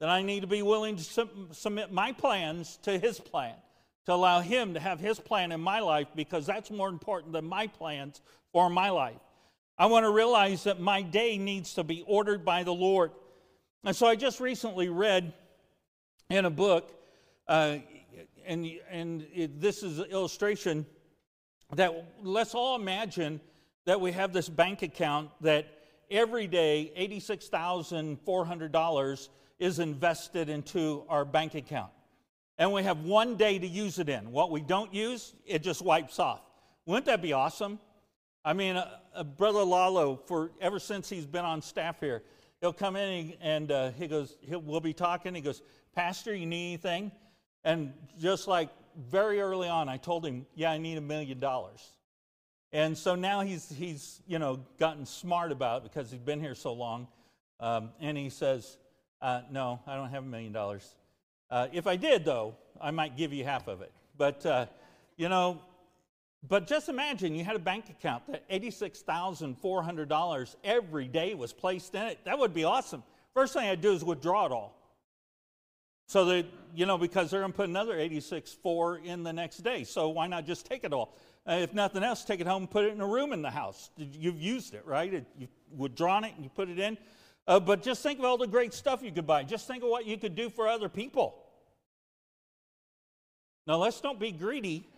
that 0.00 0.08
I 0.08 0.22
need 0.22 0.40
to 0.40 0.46
be 0.46 0.62
willing 0.62 0.96
to 0.96 1.04
sub- 1.04 1.54
submit 1.54 1.92
my 1.92 2.12
plans 2.12 2.78
to 2.82 2.98
His 2.98 3.18
plan, 3.18 3.54
to 4.06 4.12
allow 4.12 4.40
Him 4.40 4.74
to 4.74 4.80
have 4.80 5.00
His 5.00 5.18
plan 5.18 5.52
in 5.52 5.60
my 5.60 5.80
life, 5.80 6.08
because 6.14 6.46
that's 6.46 6.70
more 6.70 6.88
important 6.88 7.32
than 7.32 7.44
my 7.44 7.66
plans 7.66 8.20
for 8.52 8.68
my 8.68 8.90
life. 8.90 9.16
I 9.78 9.86
want 9.86 10.04
to 10.04 10.10
realize 10.10 10.64
that 10.64 10.80
my 10.80 11.02
day 11.02 11.38
needs 11.38 11.74
to 11.74 11.84
be 11.84 12.02
ordered 12.06 12.44
by 12.44 12.62
the 12.62 12.72
Lord. 12.72 13.12
And 13.84 13.94
so 13.94 14.06
I 14.06 14.16
just 14.16 14.40
recently 14.40 14.88
read 14.88 15.32
in 16.30 16.44
a 16.44 16.50
book, 16.50 16.92
uh, 17.46 17.78
and, 18.46 18.70
and 18.90 19.26
it, 19.34 19.60
this 19.60 19.82
is 19.82 19.98
an 19.98 20.06
illustration 20.06 20.86
that 21.74 21.92
let's 22.22 22.54
all 22.54 22.76
imagine 22.76 23.40
that 23.84 24.00
we 24.00 24.12
have 24.12 24.32
this 24.32 24.48
bank 24.48 24.82
account 24.82 25.30
that 25.40 25.66
every 26.10 26.46
day 26.46 26.92
$86,400 26.96 29.28
is 29.58 29.78
invested 29.78 30.48
into 30.48 31.04
our 31.08 31.24
bank 31.24 31.54
account. 31.54 31.90
And 32.58 32.72
we 32.72 32.82
have 32.82 33.00
one 33.00 33.36
day 33.36 33.58
to 33.58 33.66
use 33.66 33.98
it 33.98 34.08
in. 34.08 34.30
What 34.32 34.50
we 34.50 34.60
don't 34.60 34.92
use, 34.92 35.34
it 35.44 35.62
just 35.62 35.82
wipes 35.82 36.18
off. 36.18 36.40
Wouldn't 36.86 37.06
that 37.06 37.20
be 37.20 37.32
awesome? 37.32 37.78
I 38.44 38.52
mean, 38.52 38.76
uh, 38.76 38.88
uh, 39.14 39.24
Brother 39.24 39.64
Lalo, 39.64 40.16
for 40.16 40.52
ever 40.60 40.78
since 40.78 41.08
he's 41.08 41.26
been 41.26 41.44
on 41.44 41.60
staff 41.60 42.00
here, 42.00 42.22
he'll 42.60 42.72
come 42.72 42.96
in 42.96 43.34
and 43.40 43.70
uh, 43.70 43.90
he 43.90 44.06
goes, 44.06 44.36
we'll 44.48 44.80
be 44.80 44.92
talking. 44.92 45.34
He 45.34 45.40
goes, 45.40 45.62
Pastor, 45.94 46.34
you 46.34 46.46
need 46.46 46.68
anything? 46.68 47.10
And 47.64 47.92
just 48.18 48.46
like 48.46 48.70
very 48.96 49.40
early 49.40 49.68
on, 49.68 49.88
I 49.88 49.96
told 49.96 50.24
him, 50.24 50.46
Yeah, 50.54 50.70
I 50.70 50.78
need 50.78 50.96
a 50.96 51.02
million 51.02 51.40
dollars. 51.40 51.84
And 52.72 52.96
so 52.96 53.14
now 53.14 53.40
he's, 53.40 53.68
he's 53.68 54.20
you 54.26 54.38
know, 54.38 54.60
gotten 54.78 55.06
smart 55.06 55.50
about 55.52 55.82
because 55.82 56.10
he's 56.10 56.20
been 56.20 56.40
here 56.40 56.54
so 56.54 56.72
long. 56.72 57.08
Um, 57.58 57.90
and 58.00 58.16
he 58.16 58.28
says, 58.28 58.76
uh, 59.26 59.42
No, 59.50 59.80
I 59.86 59.96
don't 59.96 60.08
have 60.10 60.22
a 60.22 60.26
million 60.26 60.52
dollars. 60.52 60.94
Uh, 61.50 61.66
if 61.72 61.86
I 61.86 61.96
did, 61.96 62.24
though, 62.24 62.54
I 62.80 62.92
might 62.92 63.16
give 63.16 63.32
you 63.32 63.44
half 63.44 63.66
of 63.66 63.80
it. 63.82 63.90
But, 64.16 64.46
uh, 64.46 64.66
you 65.16 65.28
know, 65.28 65.60
but 66.48 66.68
just 66.68 66.88
imagine 66.88 67.34
you 67.34 67.44
had 67.44 67.56
a 67.56 67.60
bank 67.60 67.90
account 67.90 68.22
that 68.28 68.48
$86,400 68.48 70.54
every 70.62 71.08
day 71.08 71.34
was 71.34 71.52
placed 71.52 71.96
in 71.96 72.02
it. 72.02 72.20
That 72.24 72.38
would 72.38 72.54
be 72.54 72.62
awesome. 72.62 73.02
First 73.34 73.54
thing 73.54 73.68
I'd 73.68 73.80
do 73.80 73.92
is 73.92 74.04
withdraw 74.04 74.46
it 74.46 74.52
all. 74.52 74.76
So 76.06 76.24
that, 76.26 76.46
you 76.74 76.86
know, 76.86 76.96
because 76.96 77.32
they're 77.32 77.40
going 77.40 77.50
to 77.50 77.56
put 77.56 77.68
another 77.68 77.96
86.4 77.96 79.04
in 79.04 79.24
the 79.24 79.32
next 79.32 79.56
day. 79.58 79.82
So 79.82 80.10
why 80.10 80.28
not 80.28 80.46
just 80.46 80.66
take 80.66 80.84
it 80.84 80.92
all? 80.92 81.16
Uh, 81.48 81.54
if 81.54 81.74
nothing 81.74 82.04
else, 82.04 82.24
take 82.24 82.38
it 82.40 82.46
home 82.46 82.62
and 82.62 82.70
put 82.70 82.84
it 82.84 82.92
in 82.92 83.00
a 83.00 83.06
room 83.06 83.32
in 83.32 83.42
the 83.42 83.50
house. 83.50 83.90
You've 83.96 84.40
used 84.40 84.74
it, 84.74 84.86
right? 84.86 85.12
It, 85.12 85.26
you've 85.36 85.50
withdrawn 85.76 86.22
it 86.22 86.32
and 86.36 86.44
you 86.44 86.50
put 86.50 86.68
it 86.68 86.78
in. 86.78 86.96
Uh, 87.46 87.60
but 87.60 87.82
just 87.82 88.02
think 88.02 88.18
of 88.18 88.24
all 88.24 88.36
the 88.36 88.46
great 88.46 88.74
stuff 88.74 89.02
you 89.02 89.12
could 89.12 89.26
buy. 89.26 89.44
Just 89.44 89.66
think 89.66 89.82
of 89.82 89.88
what 89.88 90.06
you 90.06 90.16
could 90.16 90.34
do 90.34 90.50
for 90.50 90.66
other 90.66 90.88
people. 90.88 91.42
Now, 93.66 93.76
let's 93.76 94.00
don't 94.00 94.18
be 94.18 94.32
greedy. 94.32 94.88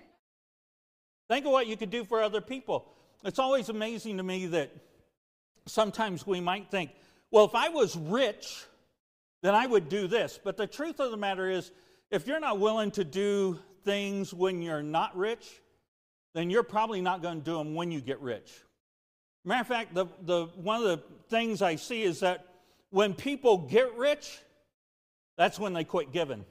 Think 1.29 1.45
of 1.45 1.53
what 1.53 1.67
you 1.67 1.77
could 1.77 1.91
do 1.91 2.05
for 2.05 2.23
other 2.23 2.41
people. 2.41 2.91
It's 3.25 3.39
always 3.39 3.69
amazing 3.69 4.17
to 4.17 4.23
me 4.23 4.47
that 4.47 4.71
sometimes 5.67 6.27
we 6.27 6.41
might 6.41 6.71
think, 6.71 6.91
well, 7.31 7.45
if 7.45 7.55
I 7.55 7.69
was 7.69 7.97
rich, 7.97 8.65
then 9.43 9.55
I 9.55 9.67
would 9.67 9.89
do 9.89 10.07
this. 10.07 10.39
But 10.43 10.57
the 10.57 10.67
truth 10.67 11.01
of 11.01 11.11
the 11.11 11.17
matter 11.17 11.51
is, 11.51 11.71
if 12.11 12.27
you're 12.27 12.41
not 12.41 12.59
willing 12.59 12.91
to 12.93 13.05
do 13.05 13.59
things 13.85 14.33
when 14.33 14.63
you're 14.63 14.83
not 14.83 15.17
rich, 15.17 15.47
then 16.35 16.51
you're 16.51 16.63
probably 16.63 17.01
not 17.01 17.23
going 17.23 17.41
to 17.41 17.45
do 17.45 17.59
them 17.59 17.75
when 17.75 17.91
you 17.91 18.01
get 18.01 18.21
rich. 18.21 18.51
Matter 19.49 19.63
of 19.63 19.67
fact, 19.67 19.95
the, 19.95 20.05
the, 20.27 20.45
one 20.57 20.83
of 20.83 20.87
the 20.87 21.03
things 21.31 21.63
I 21.63 21.77
see 21.77 22.03
is 22.03 22.21
that 22.21 22.45
when 22.91 23.15
people 23.15 23.57
get 23.57 23.97
rich, 23.97 24.41
that's 25.39 25.59
when 25.59 25.73
they 25.73 25.85
quit 25.85 26.13
giving. 26.13 26.45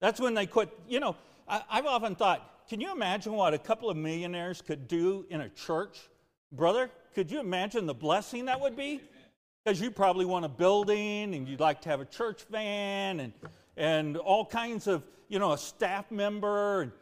That's 0.00 0.20
when 0.20 0.34
they 0.34 0.46
quit. 0.46 0.68
You 0.88 1.00
know, 1.00 1.16
I, 1.48 1.62
I've 1.68 1.86
often 1.86 2.14
thought, 2.14 2.68
can 2.68 2.80
you 2.80 2.92
imagine 2.92 3.32
what 3.32 3.52
a 3.52 3.58
couple 3.58 3.90
of 3.90 3.96
millionaires 3.96 4.62
could 4.62 4.86
do 4.86 5.26
in 5.28 5.40
a 5.40 5.48
church? 5.48 6.08
Brother, 6.52 6.88
could 7.16 7.32
you 7.32 7.40
imagine 7.40 7.86
the 7.86 7.94
blessing 7.94 8.44
that 8.44 8.60
would 8.60 8.76
be? 8.76 9.00
Because 9.64 9.80
you 9.80 9.90
probably 9.90 10.26
want 10.26 10.44
a 10.44 10.48
building 10.48 11.34
and 11.34 11.48
you'd 11.48 11.58
like 11.58 11.80
to 11.80 11.88
have 11.88 12.00
a 12.00 12.04
church 12.04 12.44
van 12.48 13.18
and, 13.18 13.32
and 13.76 14.16
all 14.18 14.46
kinds 14.46 14.86
of, 14.86 15.02
you 15.28 15.40
know, 15.40 15.50
a 15.50 15.58
staff 15.58 16.12
member. 16.12 16.82
And, 16.82 16.92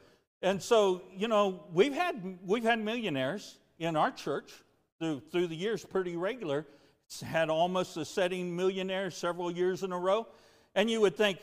and 0.41 0.63
so, 0.63 1.03
you 1.15 1.29
know, 1.29 1.65
we've 1.75 1.93
had, 1.93 2.39
we've 2.47 2.65
had 2.65 2.79
millionaires 2.79 3.59
in 3.83 3.97
our 3.97 4.11
church 4.11 4.53
through, 4.99 5.21
through 5.31 5.49
the 5.49 5.57
years 5.57 5.85
pretty 5.85 6.17
regular. 6.17 6.67
It's 7.07 7.21
had 7.21 7.51
almost 7.51 7.97
a 7.97 8.05
setting 8.05 8.55
millionaire 8.55 9.11
several 9.11 9.51
years 9.51 9.83
in 9.83 9.93
a 9.93 9.99
row. 9.99 10.27
And 10.75 10.91
you 10.91 11.01
would 11.01 11.17
think, 11.17 11.39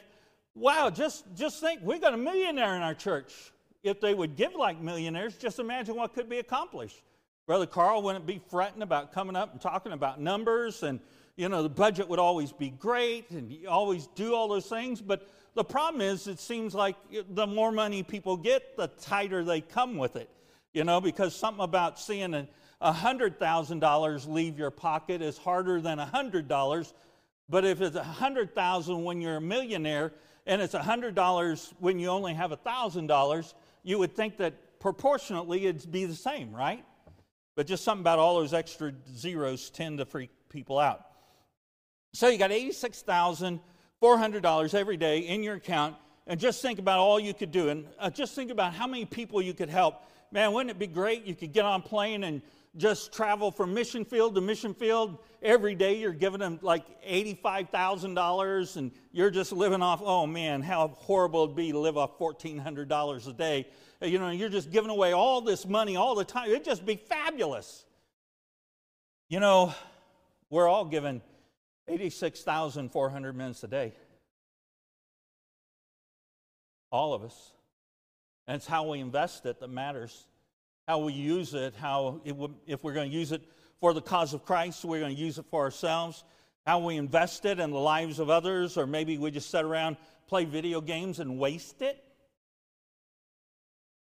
wow, 0.55 0.89
just, 0.89 1.25
just 1.35 1.59
think, 1.59 1.81
we 1.83 1.99
got 1.99 2.13
a 2.13 2.17
millionaire 2.17 2.75
in 2.75 2.81
our 2.81 2.95
church. 2.95 3.33
If 3.83 4.01
they 4.01 4.13
would 4.13 4.35
give 4.35 4.55
like 4.55 4.81
millionaires, 4.81 5.35
just 5.35 5.59
imagine 5.59 5.95
what 5.95 6.13
could 6.13 6.29
be 6.29 6.39
accomplished. 6.39 7.01
Brother 7.45 7.65
Carl 7.65 8.01
wouldn't 8.03 8.25
be 8.25 8.41
fretting 8.49 8.81
about 8.81 9.11
coming 9.11 9.35
up 9.35 9.51
and 9.51 9.61
talking 9.61 9.91
about 9.91 10.19
numbers, 10.19 10.83
and 10.83 10.99
you 11.35 11.49
know 11.49 11.63
the 11.63 11.69
budget 11.69 12.07
would 12.07 12.19
always 12.19 12.51
be 12.51 12.69
great, 12.69 13.31
and 13.31 13.51
you 13.51 13.67
always 13.67 14.05
do 14.13 14.35
all 14.35 14.47
those 14.47 14.67
things. 14.67 15.01
But 15.01 15.27
the 15.55 15.63
problem 15.63 16.01
is, 16.01 16.27
it 16.27 16.39
seems 16.39 16.75
like 16.75 16.95
the 17.31 17.47
more 17.47 17.71
money 17.71 18.03
people 18.03 18.37
get, 18.37 18.77
the 18.77 18.87
tighter 18.87 19.43
they 19.43 19.61
come 19.61 19.97
with 19.97 20.15
it. 20.15 20.29
You 20.73 20.83
know, 20.83 21.01
because 21.01 21.35
something 21.35 21.63
about 21.63 21.99
seeing 21.99 22.47
a 22.81 22.91
hundred 22.91 23.39
thousand 23.39 23.79
dollars 23.79 24.27
leave 24.27 24.57
your 24.57 24.71
pocket 24.71 25.21
is 25.21 25.37
harder 25.37 25.81
than 25.81 25.99
a 25.99 26.05
hundred 26.05 26.47
dollars. 26.47 26.93
But 27.49 27.65
if 27.65 27.81
it's 27.81 27.95
a 27.95 28.03
hundred 28.03 28.53
thousand 28.53 29.03
when 29.03 29.21
you're 29.21 29.37
a 29.37 29.41
millionaire, 29.41 30.13
and 30.45 30.61
it's 30.61 30.75
a 30.75 30.83
hundred 30.83 31.15
dollars 31.15 31.73
when 31.79 31.99
you 31.99 32.09
only 32.09 32.33
have 32.33 32.51
a 32.51 32.57
thousand 32.57 33.07
dollars, 33.07 33.55
you 33.83 33.97
would 33.99 34.15
think 34.15 34.37
that 34.37 34.79
proportionately 34.79 35.65
it'd 35.65 35.91
be 35.91 36.05
the 36.05 36.15
same, 36.15 36.53
right? 36.53 36.85
But 37.55 37.67
just 37.67 37.83
something 37.83 38.03
about 38.03 38.19
all 38.19 38.35
those 38.35 38.53
extra 38.53 38.93
zeros 39.13 39.69
tend 39.69 39.97
to 39.97 40.05
freak 40.05 40.29
people 40.49 40.79
out. 40.79 41.05
So 42.13 42.29
you 42.29 42.37
got 42.37 42.51
$86,400 42.51 44.73
every 44.73 44.95
day 44.97 45.19
in 45.19 45.43
your 45.43 45.55
account, 45.55 45.95
and 46.25 46.39
just 46.39 46.61
think 46.61 46.79
about 46.79 46.99
all 46.99 47.19
you 47.19 47.33
could 47.33 47.51
do. 47.51 47.67
And 47.69 47.85
uh, 47.99 48.09
just 48.09 48.33
think 48.33 48.49
about 48.49 48.73
how 48.73 48.87
many 48.87 49.03
people 49.05 49.41
you 49.41 49.53
could 49.53 49.69
help. 49.69 50.01
Man, 50.31 50.53
wouldn't 50.53 50.71
it 50.71 50.79
be 50.79 50.87
great? 50.87 51.25
You 51.25 51.35
could 51.35 51.53
get 51.53 51.65
on 51.65 51.81
plane 51.81 52.23
and 52.23 52.41
just 52.77 53.11
travel 53.11 53.51
from 53.51 53.73
mission 53.73 54.05
field 54.05 54.35
to 54.35 54.41
mission 54.41 54.73
field 54.75 55.17
every 55.41 55.73
day 55.73 55.97
you're 55.97 56.13
giving 56.13 56.39
them 56.39 56.59
like 56.61 56.83
$85,000 57.03 58.75
and 58.75 58.91
you're 59.11 59.31
just 59.31 59.51
living 59.51 59.81
off 59.81 60.01
oh 60.05 60.27
man 60.27 60.61
how 60.61 60.89
horrible 60.89 61.45
it'd 61.45 61.55
be 61.55 61.71
to 61.71 61.79
live 61.79 61.97
off 61.97 62.19
$1400 62.19 63.27
a 63.27 63.33
day 63.33 63.65
you 64.01 64.17
know, 64.17 64.29
you're 64.29 64.49
just 64.49 64.71
giving 64.71 64.89
away 64.89 65.11
all 65.13 65.41
this 65.41 65.67
money 65.67 65.95
all 65.95 66.15
the 66.15 66.23
time. 66.23 66.49
It'd 66.49 66.63
just 66.63 66.85
be 66.85 66.95
fabulous. 66.95 67.85
You 69.27 69.39
know, 69.39 69.73
we're 70.49 70.67
all 70.67 70.85
given 70.85 71.21
86,400 71.87 73.35
minutes 73.35 73.63
a 73.63 73.67
day. 73.67 73.93
All 76.91 77.13
of 77.13 77.23
us. 77.23 77.51
And 78.49 78.55
it's 78.55 78.65
how 78.65 78.89
we 78.89 78.99
invest 78.99 79.45
it 79.45 79.59
that 79.59 79.69
matters. 79.69 80.25
How 80.87 80.97
we 80.97 81.13
use 81.13 81.53
it, 81.53 81.75
how, 81.75 82.19
it, 82.25 82.35
if 82.65 82.83
we're 82.83 82.95
going 82.95 83.11
to 83.11 83.15
use 83.15 83.31
it 83.31 83.43
for 83.79 83.93
the 83.93 84.01
cause 84.01 84.33
of 84.33 84.43
Christ, 84.43 84.83
we're 84.83 84.99
going 84.99 85.15
to 85.15 85.21
use 85.21 85.37
it 85.37 85.45
for 85.51 85.61
ourselves. 85.61 86.23
How 86.65 86.79
we 86.79 86.95
invest 86.95 87.45
it 87.45 87.59
in 87.59 87.69
the 87.69 87.77
lives 87.77 88.17
of 88.17 88.31
others, 88.31 88.75
or 88.75 88.87
maybe 88.87 89.19
we 89.19 89.29
just 89.29 89.51
sit 89.51 89.63
around, 89.63 89.97
play 90.25 90.45
video 90.45 90.81
games, 90.81 91.19
and 91.19 91.37
waste 91.37 91.83
it. 91.83 92.03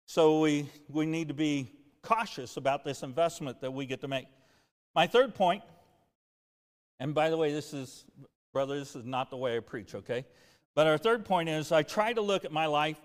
So 0.06 0.42
we, 0.42 0.70
we 0.90 1.08
need 1.08 1.30
to 1.30 1.34
be 1.34 1.72
cautious 2.04 2.56
about 2.56 2.86
this 2.86 3.02
investment 3.02 3.62
that 3.62 3.72
we 3.72 3.88
get 3.88 4.02
to 4.02 4.08
make. 4.08 4.28
My 4.94 5.08
third 5.08 5.34
point, 5.34 5.64
and 7.00 7.16
by 7.16 7.32
the 7.32 7.38
way, 7.38 7.52
this 7.52 7.74
is, 7.74 8.06
brother, 8.54 8.78
this 8.78 8.96
is 8.96 9.06
not 9.06 9.32
the 9.32 9.38
way 9.38 9.58
I 9.58 9.60
preach, 9.60 9.96
okay? 9.96 10.24
But 10.76 10.86
our 10.86 11.00
third 11.00 11.26
point 11.26 11.50
is 11.50 11.72
I 11.72 11.82
try 11.82 12.14
to 12.14 12.22
look 12.22 12.46
at 12.46 12.52
my 12.52 12.68
life 12.68 12.98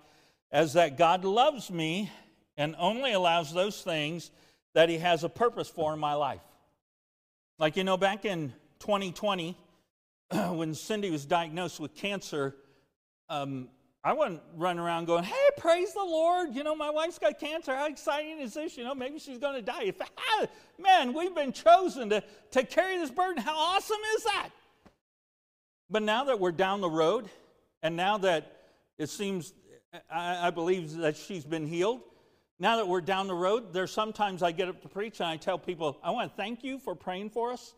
as 0.53 0.75
that 0.75 0.97
God 0.97 1.25
loves 1.25 1.71
me 1.71 2.11
and 2.57 2.75
only 2.79 3.13
allows 3.13 3.53
those 3.53 3.83
things 3.83 4.31
that 4.75 4.89
He 4.89 4.99
has 4.99 5.25
a 5.25 5.29
purpose 5.29 5.69
for 5.69 5.93
in 5.93 5.99
my 5.99 6.15
life. 6.15 6.43
Like, 7.59 7.77
you 7.77 7.85
know, 7.85 7.97
back 7.97 8.25
in 8.25 8.53
2020, 8.81 9.57
when 10.51 10.75
Cindy 10.75 11.11
was 11.11 11.25
diagnosed 11.25 11.81
with 11.81 11.95
cancer, 11.95 12.57
um, 13.29 13.69
I 14.03 14.13
wasn't 14.13 14.43
running 14.57 14.81
around 14.81 15.07
going, 15.07 15.25
hey, 15.25 15.49
praise 15.57 15.95
the 15.95 16.05
Lord. 16.05 16.55
You 16.55 16.63
know, 16.63 16.77
my 16.77 16.91
wife's 16.91 17.19
got 17.19 17.41
cancer. 17.41 17.75
How 17.75 17.87
exciting 17.87 18.39
is 18.39 18.53
this? 18.53 18.77
You 18.77 18.85
know, 18.85 18.95
maybe 18.95 19.19
she's 19.19 19.39
going 19.39 19.55
to 19.55 19.63
die. 19.63 19.93
Ah, 20.19 20.47
man, 20.79 21.15
we've 21.15 21.35
been 21.35 21.53
chosen 21.53 22.11
to, 22.11 22.23
to 22.51 22.65
carry 22.65 22.99
this 22.99 23.11
burden. 23.11 23.43
How 23.43 23.57
awesome 23.57 24.01
is 24.17 24.25
that? 24.25 24.51
But 25.89 26.03
now 26.03 26.25
that 26.25 26.39
we're 26.39 26.53
down 26.53 26.83
the 26.83 26.91
road, 26.91 27.31
and 27.83 27.97
now 27.97 28.19
that 28.19 28.61
it 28.99 29.09
seems, 29.09 29.55
I, 30.11 30.49
I 30.49 30.51
believe 30.51 30.97
that 30.97 31.17
she's 31.17 31.45
been 31.45 31.67
healed, 31.67 32.01
now 32.59 32.77
that 32.77 32.87
we're 32.87 33.01
down 33.01 33.27
the 33.27 33.35
road, 33.35 33.73
there's 33.73 33.91
sometimes 33.91 34.43
I 34.43 34.53
get 34.53 34.69
up 34.69 34.81
to 34.83 34.89
preach 34.89 35.21
and 35.21 35.29
I 35.29 35.37
tell 35.37 35.59
people, 35.59 35.99
I 36.03 36.11
want 36.11 36.31
to 36.31 36.37
thank 36.37 36.63
you 36.63 36.79
for 36.79 36.95
praying 36.95 37.31
for 37.31 37.53
us. 37.53 37.75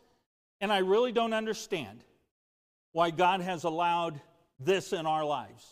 And 0.61 0.73
I 0.73 0.78
really 0.78 1.12
don't 1.12 1.32
understand 1.32 2.04
why 2.92 3.11
God 3.11 3.40
has 3.40 3.64
allowed 3.64 4.20
this 4.58 4.92
in 4.92 5.06
our 5.06 5.25
lives 5.25 5.66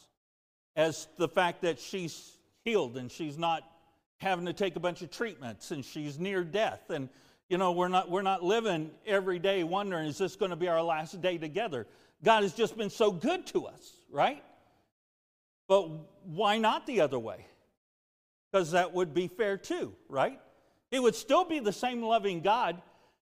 as 0.77 1.07
the 1.17 1.29
fact 1.29 1.63
that 1.63 1.79
she's 1.79 2.37
healed 2.65 2.97
and 2.97 3.11
she's 3.11 3.39
not 3.39 3.63
having 4.19 4.47
to 4.47 4.53
take 4.53 4.77
a 4.77 4.81
bunch 4.81 5.03
of 5.03 5.11
treatments 5.11 5.71
and 5.71 5.85
she's 5.85 6.19
near 6.19 6.45
death. 6.45 6.91
And 6.91 7.09
you 7.49 7.59
know 7.59 7.73
we're 7.73 7.89
not 7.89 8.11
we're 8.11 8.23
not 8.23 8.43
living 8.43 8.91
every 9.07 9.39
day 9.39 9.65
wondering 9.65 10.07
is 10.07 10.19
this 10.19 10.35
going 10.37 10.51
to 10.51 10.57
be 10.57 10.69
our 10.69 10.83
last 10.83 11.21
day 11.21 11.39
together? 11.39 11.87
God 12.23 12.43
has 12.43 12.53
just 12.53 12.77
been 12.77 12.91
so 12.91 13.11
good 13.11 13.47
to 13.49 13.67
us 13.67 13.97
right 14.11 14.43
but 15.68 15.88
why 16.25 16.59
not 16.59 16.87
the 16.87 17.00
other 17.00 17.18
way 17.18 17.47
because 18.50 18.71
that 18.73 18.92
would 18.92 19.12
be 19.14 19.28
fair 19.28 19.56
too 19.56 19.94
right 20.09 20.40
it 20.90 21.02
would 21.02 21.14
still 21.14 21.44
be 21.44 21.59
the 21.59 21.73
same 21.73 22.02
loving 22.02 22.40
god 22.40 22.80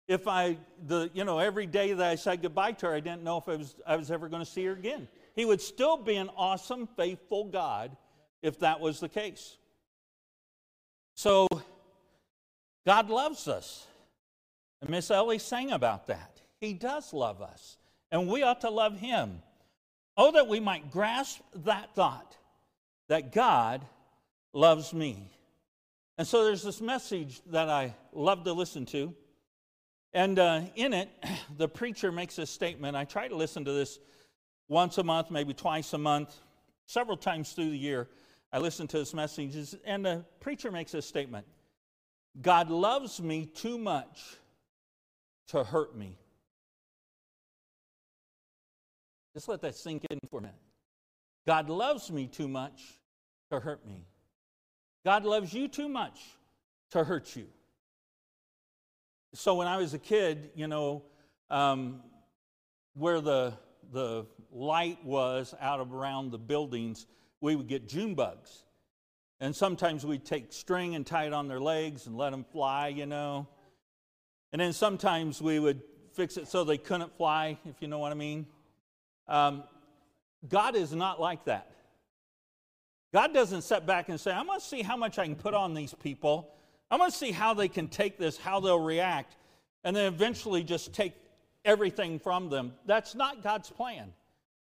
if 0.08 0.28
i 0.28 0.58
the 0.86 1.10
you 1.14 1.24
know 1.24 1.40
every 1.40 1.66
day 1.66 1.94
that 1.94 2.08
i 2.08 2.16
said 2.16 2.42
goodbye 2.42 2.72
to 2.72 2.86
her 2.86 2.94
i 2.94 3.00
didn't 3.00 3.24
know 3.24 3.38
if 3.38 3.48
i 3.50 3.56
was 3.56 3.76
i 3.86 3.96
was 3.96 4.12
ever 4.12 4.30
going 4.30 4.44
to 4.44 4.50
see 4.50 4.66
her 4.66 4.74
again 4.74 5.08
he 5.36 5.44
would 5.44 5.62
still 5.62 5.98
be 5.98 6.16
an 6.16 6.30
awesome, 6.38 6.88
faithful 6.88 7.46
God 7.46 7.96
if 8.42 8.60
that 8.60 8.80
was 8.80 9.00
the 9.00 9.10
case. 9.10 9.58
So, 11.16 11.48
God 12.86 13.10
loves 13.10 13.48
us. 13.48 13.86
And 14.82 14.90
Miss 14.90 15.12
Ellie 15.12 15.40
sang 15.40 15.72
about 15.72 16.08
that. 16.08 16.42
He 16.62 16.74
does 16.74 17.14
love 17.14 17.42
us, 17.42 17.78
and 18.12 18.28
we 18.28 18.44
ought 18.44 18.62
to 18.62 18.70
love 18.70 18.98
Him. 18.98 19.42
Oh, 20.18 20.32
that 20.32 20.48
we 20.48 20.60
might 20.60 20.92
grasp 20.92 21.42
that 21.66 21.94
thought 21.94 22.38
that 23.10 23.32
God 23.32 23.86
loves 24.54 24.94
me. 24.94 25.30
And 26.18 26.26
so 26.26 26.46
there's 26.46 26.64
this 26.64 26.80
message 26.80 27.42
that 27.48 27.70
I 27.70 27.94
love 28.14 28.46
to 28.46 28.54
listen 28.54 28.86
to. 28.88 29.14
And 30.14 30.40
uh, 30.40 30.62
in 30.76 30.94
it, 30.94 31.10
the 31.58 31.68
preacher 31.68 32.12
makes 32.12 32.38
a 32.38 32.46
statement. 32.46 32.96
I 32.96 33.04
try 33.04 33.28
to 33.28 33.36
listen 33.36 33.66
to 33.66 33.74
this 33.74 34.00
once 34.68 34.98
a 34.98 35.04
month, 35.04 35.30
maybe 35.30 35.54
twice 35.54 35.94
a 35.94 35.98
month, 35.98 36.34
several 36.86 37.18
times 37.18 37.52
through 37.52 37.70
the 37.70 37.78
year. 37.78 38.08
I 38.52 38.60
listen 38.60 38.88
to 38.88 38.98
his 38.98 39.14
messages, 39.14 39.76
and 39.84 40.06
the 40.06 40.24
preacher 40.40 40.72
makes 40.72 40.94
a 40.94 41.02
statement 41.02 41.46
God 42.42 42.70
loves 42.70 43.22
me 43.22 43.46
too 43.46 43.78
much 43.78 44.38
to 45.48 45.64
hurt 45.64 45.96
me. 45.96 46.18
Just 49.36 49.50
let 49.50 49.62
that 49.62 49.76
sink 49.76 50.06
in 50.10 50.18
for 50.32 50.40
a 50.40 50.44
minute. 50.44 50.56
God 51.46 51.70
loves 51.70 52.10
me 52.10 52.26
too 52.26 52.48
much 52.48 52.82
to 53.52 53.60
hurt 53.60 53.86
me. 53.86 54.08
God 55.04 55.26
loves 55.26 55.54
you 55.54 55.68
too 55.68 55.90
much 55.90 56.20
to 56.92 57.04
hurt 57.04 57.36
you. 57.36 57.46
So 59.34 59.56
when 59.56 59.68
I 59.68 59.78
was 59.78 59.94
a 59.94 60.00
kid, 60.00 60.52
you 60.56 60.68
know, 60.68 61.04
um, 61.50 62.02
where 62.94 63.20
the 63.20 63.54
the 63.92 64.26
light 64.52 65.04
was 65.04 65.54
out 65.60 65.80
of 65.80 65.94
around 65.94 66.32
the 66.32 66.40
buildings, 66.40 67.06
we 67.42 67.56
would 67.56 67.68
get 67.68 67.88
June 67.88 68.16
bugs. 68.16 68.64
And 69.40 69.54
sometimes 69.54 70.06
we'd 70.06 70.26
take 70.26 70.54
string 70.54 70.96
and 70.96 71.06
tie 71.06 71.26
it 71.26 71.34
on 71.34 71.48
their 71.50 71.60
legs 71.60 72.08
and 72.08 72.18
let 72.18 72.32
them 72.32 72.46
fly, 72.52 72.88
you 72.88 73.06
know. 73.06 73.48
And 74.54 74.62
then 74.62 74.72
sometimes 74.72 75.42
we 75.42 75.60
would 75.60 75.82
fix 76.14 76.38
it 76.38 76.48
so 76.48 76.64
they 76.64 76.78
couldn't 76.78 77.16
fly, 77.18 77.60
if 77.66 77.82
you 77.82 77.90
know 77.90 78.00
what 78.00 78.14
I 78.14 78.16
mean. 78.16 78.48
Um, 79.28 79.64
God 80.48 80.76
is 80.76 80.94
not 80.94 81.20
like 81.20 81.46
that. 81.46 81.72
God 83.14 83.34
doesn't 83.34 83.62
sit 83.62 83.86
back 83.86 84.10
and 84.10 84.20
say, 84.20 84.32
I'm 84.32 84.46
going 84.48 84.60
to 84.60 84.66
see 84.66 84.82
how 84.82 84.98
much 84.98 85.18
I 85.18 85.26
can 85.26 85.36
put 85.36 85.54
on 85.54 85.74
these 85.74 85.94
people. 85.94 86.54
I'm 86.92 87.00
going 87.00 87.12
to 87.12 87.18
see 87.18 87.32
how 87.32 87.54
they 87.54 87.68
can 87.68 87.88
take 87.88 88.18
this, 88.18 88.38
how 88.38 88.60
they'll 88.60 88.80
react, 88.80 89.38
and 89.84 89.96
then 89.96 90.06
eventually 90.06 90.64
just 90.64 90.94
take 90.94 91.14
everything 91.64 92.20
from 92.20 92.50
them. 92.50 92.74
That's 92.86 93.16
not 93.16 93.42
God's 93.42 93.70
plan. 93.70 94.14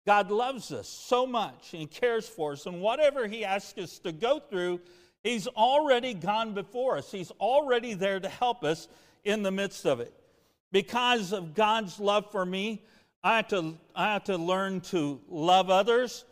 God 0.05 0.31
loves 0.31 0.71
us 0.71 0.87
so 0.87 1.25
much 1.27 1.73
and 1.73 1.89
cares 1.91 2.29
for 2.29 2.53
us, 2.53 2.65
and 2.65 2.79
whatever 2.79 3.27
He 3.27 3.43
asks 3.43 3.77
us 3.77 3.99
to 3.99 4.11
go 4.11 4.39
through, 4.39 4.79
He's 5.23 5.47
already 5.47 6.13
gone 6.13 6.53
before 6.53 6.97
us. 6.97 7.11
He's 7.11 7.31
already 7.41 7.93
there 7.93 8.19
to 8.19 8.29
help 8.29 8.63
us 8.63 8.87
in 9.25 9.43
the 9.43 9.51
midst 9.51 9.85
of 9.85 9.99
it. 9.99 10.13
Because 10.71 11.33
of 11.33 11.53
God's 11.53 11.99
love 11.99 12.31
for 12.31 12.45
me, 12.45 12.83
I 13.27 13.35
have 13.35 13.49
to, 13.49 13.77
I 13.93 14.13
have 14.13 14.23
to 14.25 14.37
learn 14.37 14.79
to 14.91 15.19
love 15.27 15.69
others. 15.69 16.23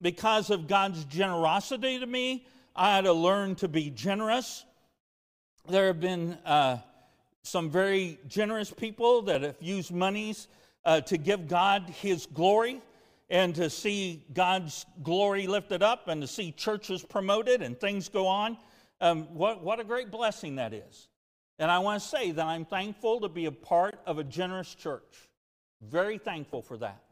Because 0.00 0.50
of 0.50 0.68
God's 0.68 1.04
generosity 1.06 1.98
to 1.98 2.06
me, 2.06 2.46
I 2.76 2.94
had 2.94 3.06
to 3.06 3.12
learn 3.12 3.56
to 3.56 3.66
be 3.66 3.90
generous. 3.90 4.64
There 5.68 5.88
have 5.88 5.98
been 5.98 6.38
uh, 6.44 6.78
some 7.42 7.70
very 7.70 8.20
generous 8.28 8.70
people 8.70 9.22
that 9.22 9.42
have 9.42 9.56
used 9.60 9.90
monies 9.90 10.46
uh, 10.84 11.00
to 11.00 11.18
give 11.18 11.48
God 11.48 11.92
His 12.00 12.24
glory 12.26 12.80
and 13.28 13.52
to 13.56 13.68
see 13.68 14.24
God's 14.32 14.86
glory 15.02 15.48
lifted 15.48 15.82
up 15.82 16.06
and 16.06 16.22
to 16.22 16.28
see 16.28 16.52
churches 16.52 17.02
promoted 17.02 17.62
and 17.62 17.80
things 17.80 18.08
go 18.08 18.28
on. 18.28 18.56
Um, 19.00 19.24
what, 19.34 19.64
what 19.64 19.80
a 19.80 19.84
great 19.84 20.12
blessing 20.12 20.54
that 20.54 20.72
is. 20.72 21.08
And 21.58 21.68
I 21.68 21.80
want 21.80 22.00
to 22.00 22.08
say 22.08 22.30
that 22.30 22.46
I'm 22.46 22.64
thankful 22.64 23.22
to 23.22 23.28
be 23.28 23.46
a 23.46 23.52
part 23.52 23.98
of 24.06 24.20
a 24.20 24.24
generous 24.24 24.72
church. 24.72 25.28
Very 25.90 26.18
thankful 26.18 26.62
for 26.62 26.78
that. 26.78 27.02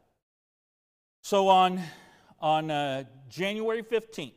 So 1.21 1.47
on, 1.47 1.79
on 2.39 2.71
uh, 2.71 3.03
January 3.29 3.83
15th, 3.83 4.31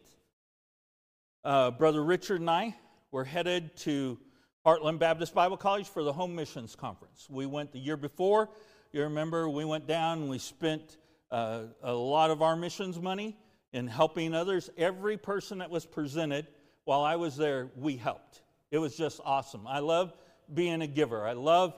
uh, 1.45 1.71
Brother 1.71 2.05
Richard 2.05 2.41
and 2.41 2.51
I 2.51 2.75
were 3.11 3.25
headed 3.25 3.77
to 3.79 4.19
Heartland 4.65 4.99
Baptist 4.99 5.35
Bible 5.35 5.57
College 5.57 5.89
for 5.89 6.03
the 6.03 6.13
Home 6.13 6.35
Missions 6.35 6.77
Conference. 6.77 7.29
We 7.31 7.47
went 7.47 7.73
the 7.73 7.79
year 7.79 7.97
before. 7.97 8.51
You 8.93 9.03
remember, 9.03 9.49
we 9.49 9.65
went 9.65 9.87
down 9.87 10.23
and 10.23 10.29
we 10.29 10.39
spent 10.39 10.99
uh, 11.31 11.63
a 11.83 11.95
lot 11.95 12.31
of 12.31 12.43
our 12.43 12.57
missions 12.57 13.01
money 13.01 13.37
in 13.73 13.87
helping 13.87 14.35
others. 14.35 14.69
Every 14.77 15.17
person 15.17 15.59
that 15.59 15.71
was 15.71 15.87
presented 15.87 16.47
while 16.85 17.03
I 17.03 17.17
was 17.17 17.37
there, 17.37 17.71
we 17.77 17.97
helped. 17.97 18.43
It 18.71 18.79
was 18.79 18.97
just 18.97 19.21
awesome. 19.25 19.67
I 19.67 19.79
love 19.79 20.13
being 20.53 20.83
a 20.83 20.87
giver, 20.87 21.27
I 21.27 21.33
love 21.33 21.75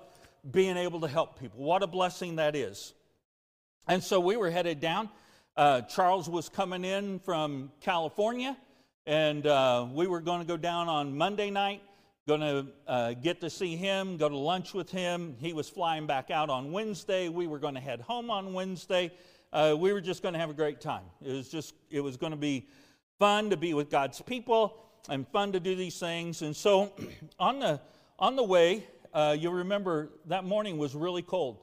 being 0.51 0.77
able 0.77 1.01
to 1.01 1.09
help 1.09 1.39
people. 1.39 1.61
What 1.61 1.83
a 1.83 1.87
blessing 1.87 2.37
that 2.37 2.57
is. 2.57 2.95
And 3.87 4.03
so 4.03 4.21
we 4.21 4.37
were 4.37 4.51
headed 4.51 4.81
down. 4.81 5.09
Uh, 5.57 5.83
Charles 5.83 6.29
was 6.29 6.49
coming 6.49 6.85
in 6.85 7.19
from 7.21 7.73
California, 7.81 8.57
and 9.07 9.47
uh, 9.47 9.87
we 9.93 10.07
were 10.07 10.21
going 10.21 10.41
to 10.41 10.47
go 10.47 10.57
down 10.57 10.89
on 10.89 11.17
Monday 11.17 11.51
night 11.51 11.83
going 12.29 12.41
to 12.43 12.67
uh, 12.87 13.15
get 13.15 13.41
to 13.41 13.49
see 13.49 13.75
him, 13.75 14.19
go 14.19 14.29
to 14.29 14.37
lunch 14.37 14.75
with 14.75 14.91
him. 14.91 15.35
He 15.41 15.55
was 15.55 15.67
flying 15.67 16.07
back 16.07 16.31
out 16.31 16.51
on 16.51 16.73
Wednesday. 16.73 17.31
We 17.31 17.47
were 17.47 17.59
going 17.59 17.73
to 17.73 17.81
head 17.81 18.03
home 18.03 18.31
on 18.31 18.53
Wednesday. 18.53 19.11
Uh, 19.51 19.75
we 19.79 19.95
were 19.95 20.03
just 20.03 20.23
going 20.23 20.35
to 20.35 20.39
have 20.39 20.51
a 20.51 20.55
great 20.55 20.79
time. 20.79 21.05
It 21.25 21.33
was 21.33 21.49
just, 21.49 21.73
it 21.91 22.01
was 22.01 22.19
going 22.19 22.33
to 22.33 22.39
be 22.39 22.69
fun 23.19 23.49
to 23.49 23.57
be 23.57 23.73
with 23.73 23.89
God's 23.89 24.21
people 24.21 24.77
and 25.09 25.27
fun 25.29 25.53
to 25.53 25.61
do 25.61 25.75
these 25.75 25.99
things. 25.99 26.43
And 26.43 26.55
so 26.55 26.93
on 27.39 27.61
the, 27.61 27.81
on 28.19 28.37
the 28.37 28.45
way, 28.45 28.87
uh, 29.13 29.37
you'll 29.39 29.55
remember 29.55 30.11
that 30.27 30.45
morning 30.45 30.79
was 30.79 30.95
really 30.95 31.23
cold. 31.23 31.59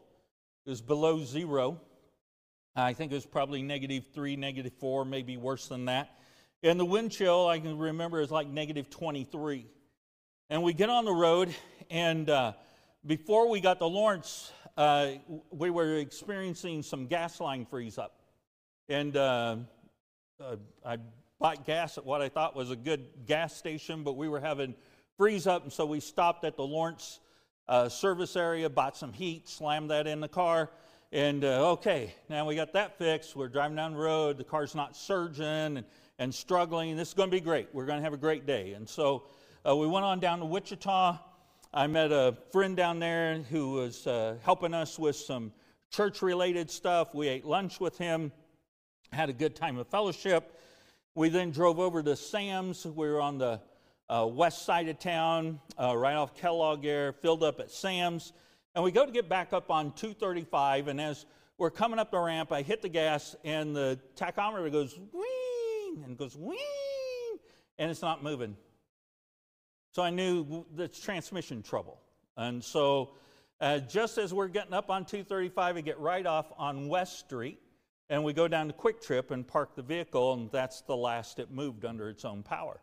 It 0.65 0.69
was 0.69 0.81
below 0.81 1.23
zero. 1.23 1.79
I 2.75 2.93
think 2.93 3.11
it 3.11 3.15
was 3.15 3.25
probably 3.25 3.61
negative 3.61 4.05
three, 4.13 4.35
negative 4.35 4.73
four, 4.79 5.05
maybe 5.05 5.37
worse 5.37 5.67
than 5.67 5.85
that. 5.85 6.17
And 6.63 6.79
the 6.79 6.85
wind 6.85 7.11
chill, 7.11 7.47
I 7.47 7.59
can 7.59 7.77
remember, 7.77 8.19
is 8.19 8.31
like 8.31 8.47
negative 8.47 8.89
23. 8.89 9.65
And 10.49 10.63
we 10.63 10.73
get 10.73 10.89
on 10.89 11.05
the 11.05 11.13
road, 11.13 11.55
and 11.89 12.29
uh, 12.29 12.53
before 13.05 13.49
we 13.49 13.61
got 13.61 13.79
to 13.79 13.85
Lawrence, 13.85 14.51
uh, 14.75 15.11
we 15.51 15.69
were 15.69 15.97
experiencing 15.97 16.83
some 16.83 17.07
gas 17.07 17.39
line 17.39 17.65
freeze 17.65 17.97
up. 17.97 18.19
And 18.89 19.15
uh, 19.15 19.57
uh, 20.43 20.55
I 20.85 20.97
bought 21.39 21.65
gas 21.65 21.97
at 21.97 22.05
what 22.05 22.21
I 22.21 22.29
thought 22.29 22.55
was 22.55 22.71
a 22.71 22.75
good 22.75 23.07
gas 23.25 23.55
station, 23.55 24.03
but 24.03 24.17
we 24.17 24.27
were 24.27 24.39
having 24.39 24.75
freeze 25.17 25.47
up, 25.47 25.63
and 25.63 25.71
so 25.71 25.85
we 25.85 25.99
stopped 25.99 26.43
at 26.43 26.57
the 26.57 26.63
Lawrence 26.63 27.19
uh, 27.67 27.89
service 27.89 28.35
area, 28.35 28.69
bought 28.69 28.95
some 28.95 29.13
heat, 29.13 29.47
slammed 29.47 29.89
that 29.89 30.07
in 30.07 30.19
the 30.19 30.27
car. 30.27 30.69
And 31.11 31.43
uh, 31.43 31.71
okay, 31.71 32.13
now 32.29 32.45
we 32.45 32.55
got 32.55 32.73
that 32.73 32.97
fixed. 32.97 33.35
We're 33.35 33.47
driving 33.47 33.75
down 33.75 33.93
the 33.93 33.99
road. 33.99 34.37
The 34.37 34.43
car's 34.43 34.75
not 34.75 34.95
surging 34.95 35.45
and, 35.45 35.85
and 36.19 36.33
struggling. 36.33 36.95
This 36.95 37.09
is 37.09 37.13
going 37.13 37.29
to 37.29 37.35
be 37.35 37.41
great. 37.41 37.69
We're 37.73 37.85
going 37.85 37.99
to 37.99 38.03
have 38.03 38.13
a 38.13 38.17
great 38.17 38.45
day. 38.45 38.73
And 38.73 38.87
so 38.87 39.23
uh, 39.67 39.75
we 39.75 39.87
went 39.87 40.05
on 40.05 40.19
down 40.19 40.39
to 40.39 40.45
Wichita. 40.45 41.17
I 41.73 41.87
met 41.87 42.11
a 42.11 42.37
friend 42.51 42.75
down 42.75 42.99
there 42.99 43.39
who 43.49 43.71
was 43.71 44.07
uh, 44.07 44.35
helping 44.43 44.73
us 44.73 44.97
with 44.97 45.15
some 45.15 45.51
church 45.91 46.21
related 46.21 46.69
stuff. 46.69 47.13
We 47.13 47.27
ate 47.27 47.45
lunch 47.45 47.79
with 47.79 47.97
him, 47.97 48.31
had 49.11 49.29
a 49.29 49.33
good 49.33 49.55
time 49.55 49.77
of 49.77 49.87
fellowship. 49.87 50.59
We 51.15 51.29
then 51.29 51.51
drove 51.51 51.79
over 51.79 52.03
to 52.03 52.15
Sam's. 52.15 52.85
We 52.85 53.07
were 53.07 53.21
on 53.21 53.37
the 53.37 53.61
uh, 54.09 54.27
west 54.29 54.65
side 54.65 54.87
of 54.87 54.99
town, 54.99 55.59
uh, 55.79 55.95
right 55.95 56.15
off 56.15 56.35
Kellogg 56.35 56.85
Air, 56.85 57.13
filled 57.13 57.43
up 57.43 57.59
at 57.59 57.71
Sam's. 57.71 58.33
And 58.73 58.83
we 58.83 58.91
go 58.91 59.05
to 59.05 59.11
get 59.11 59.29
back 59.29 59.53
up 59.53 59.71
on 59.71 59.93
235, 59.93 60.89
and 60.89 60.99
as 60.99 61.25
we're 61.57 61.71
coming 61.71 61.97
up 61.97 62.11
the 62.11 62.19
ramp, 62.19 62.51
I 62.51 62.61
hit 62.61 62.81
the 62.81 62.89
gas, 62.89 63.35
and 63.43 63.75
the 63.75 63.99
tachometer 64.15 64.71
goes 64.71 64.99
wing 65.13 66.03
and 66.03 66.17
goes 66.17 66.35
wing, 66.35 66.57
and 67.77 67.89
it's 67.89 68.01
not 68.01 68.21
moving. 68.21 68.57
So 69.93 70.03
I 70.03 70.09
knew 70.09 70.65
that's 70.75 70.99
transmission 70.99 71.63
trouble. 71.63 72.01
And 72.35 72.61
so 72.61 73.11
uh, 73.61 73.79
just 73.79 74.17
as 74.17 74.33
we're 74.33 74.49
getting 74.49 74.73
up 74.73 74.89
on 74.89 75.05
235, 75.05 75.75
we 75.75 75.81
get 75.81 75.97
right 75.99 76.25
off 76.25 76.51
on 76.57 76.89
West 76.89 77.19
Street, 77.19 77.59
and 78.09 78.21
we 78.23 78.33
go 78.33 78.49
down 78.49 78.67
to 78.67 78.73
QuikTrip 78.73 79.31
and 79.31 79.47
park 79.47 79.75
the 79.75 79.81
vehicle, 79.81 80.33
and 80.33 80.51
that's 80.51 80.81
the 80.81 80.95
last 80.95 81.39
it 81.39 81.49
moved 81.49 81.85
under 81.85 82.09
its 82.09 82.25
own 82.25 82.43
power. 82.43 82.81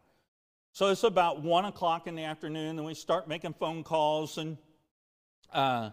So 0.74 0.86
it's 0.86 1.04
about 1.04 1.42
1 1.42 1.66
o'clock 1.66 2.06
in 2.06 2.14
the 2.14 2.24
afternoon, 2.24 2.78
and 2.78 2.86
we 2.86 2.94
start 2.94 3.28
making 3.28 3.52
phone 3.52 3.84
calls 3.84 4.38
and 4.38 4.56
uh, 5.52 5.90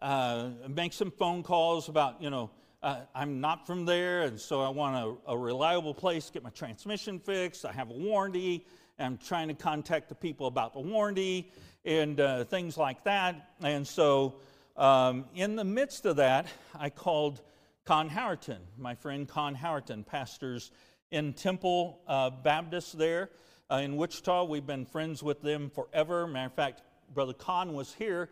uh, 0.00 0.50
make 0.68 0.92
some 0.92 1.10
phone 1.10 1.42
calls 1.42 1.88
about, 1.88 2.22
you 2.22 2.30
know, 2.30 2.48
uh, 2.84 3.00
I'm 3.16 3.40
not 3.40 3.66
from 3.66 3.84
there, 3.84 4.22
and 4.22 4.38
so 4.38 4.60
I 4.60 4.68
want 4.68 5.18
a, 5.26 5.32
a 5.32 5.36
reliable 5.36 5.92
place 5.92 6.26
to 6.26 6.34
get 6.34 6.44
my 6.44 6.50
transmission 6.50 7.18
fixed. 7.18 7.64
I 7.64 7.72
have 7.72 7.90
a 7.90 7.94
warranty. 7.94 8.64
I'm 8.96 9.18
trying 9.18 9.48
to 9.48 9.54
contact 9.54 10.08
the 10.08 10.14
people 10.14 10.46
about 10.46 10.72
the 10.72 10.80
warranty 10.80 11.50
and 11.84 12.20
uh, 12.20 12.44
things 12.44 12.76
like 12.76 13.02
that. 13.02 13.54
And 13.60 13.84
so, 13.84 14.36
um, 14.76 15.24
in 15.34 15.56
the 15.56 15.64
midst 15.64 16.06
of 16.06 16.14
that, 16.16 16.46
I 16.78 16.90
called 16.90 17.40
Con 17.84 18.08
Howerton, 18.08 18.60
my 18.78 18.94
friend 18.94 19.28
Con 19.28 19.56
Howerton, 19.56 20.06
pastors 20.06 20.70
in 21.10 21.32
Temple 21.32 21.98
uh, 22.06 22.30
Baptist 22.30 22.96
there 22.96 23.28
uh, 23.72 23.78
in 23.78 23.96
Wichita. 23.96 24.44
We've 24.44 24.66
been 24.66 24.84
friends 24.84 25.22
with 25.22 25.40
them 25.40 25.70
forever. 25.70 26.26
Matter 26.26 26.46
of 26.46 26.52
fact, 26.52 26.82
Brother 27.14 27.32
Con 27.32 27.72
was 27.72 27.94
here 27.94 28.28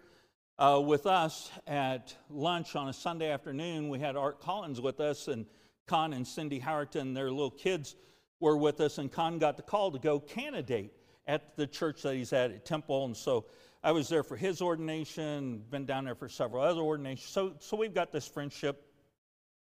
uh, 0.59 0.83
with 0.85 1.07
us 1.07 1.51
at 1.67 2.15
lunch 2.29 2.77
on 2.77 2.89
a 2.89 2.93
Sunday 2.93 3.31
afternoon. 3.31 3.89
We 3.89 3.99
had 3.99 4.17
Art 4.17 4.41
Collins 4.41 4.83
with 4.83 5.01
us, 5.01 5.29
and 5.29 5.47
Con 5.87 6.13
and 6.13 6.27
Cindy 6.27 6.61
Howerton, 6.61 7.15
their 7.15 7.31
little 7.31 7.51
kids 7.51 7.97
were 8.39 8.57
with 8.57 8.81
us, 8.81 8.99
and 8.99 9.11
Con 9.11 9.39
got 9.39 9.57
the 9.57 9.63
call 9.63 9.91
to 9.93 9.99
go 9.99 10.21
candidate 10.21 10.93
at 11.27 11.57
the 11.57 11.67
church 11.67 12.03
that 12.03 12.15
he's 12.17 12.35
at 12.35 12.51
at 12.51 12.67
Temple. 12.67 13.07
And 13.07 13.17
so 13.17 13.47
I 13.83 13.93
was 13.93 14.11
there 14.11 14.23
for 14.23 14.37
his 14.37 14.61
ordination, 14.61 15.65
been 15.71 15.87
down 15.87 16.05
there 16.05 16.15
for 16.15 16.29
several 16.29 16.63
other 16.63 16.83
ordinations. 16.83 17.31
So, 17.31 17.55
so 17.61 17.79
we've 17.79 17.95
got 17.95 18.13
this 18.13 18.29
friendship 18.29 18.85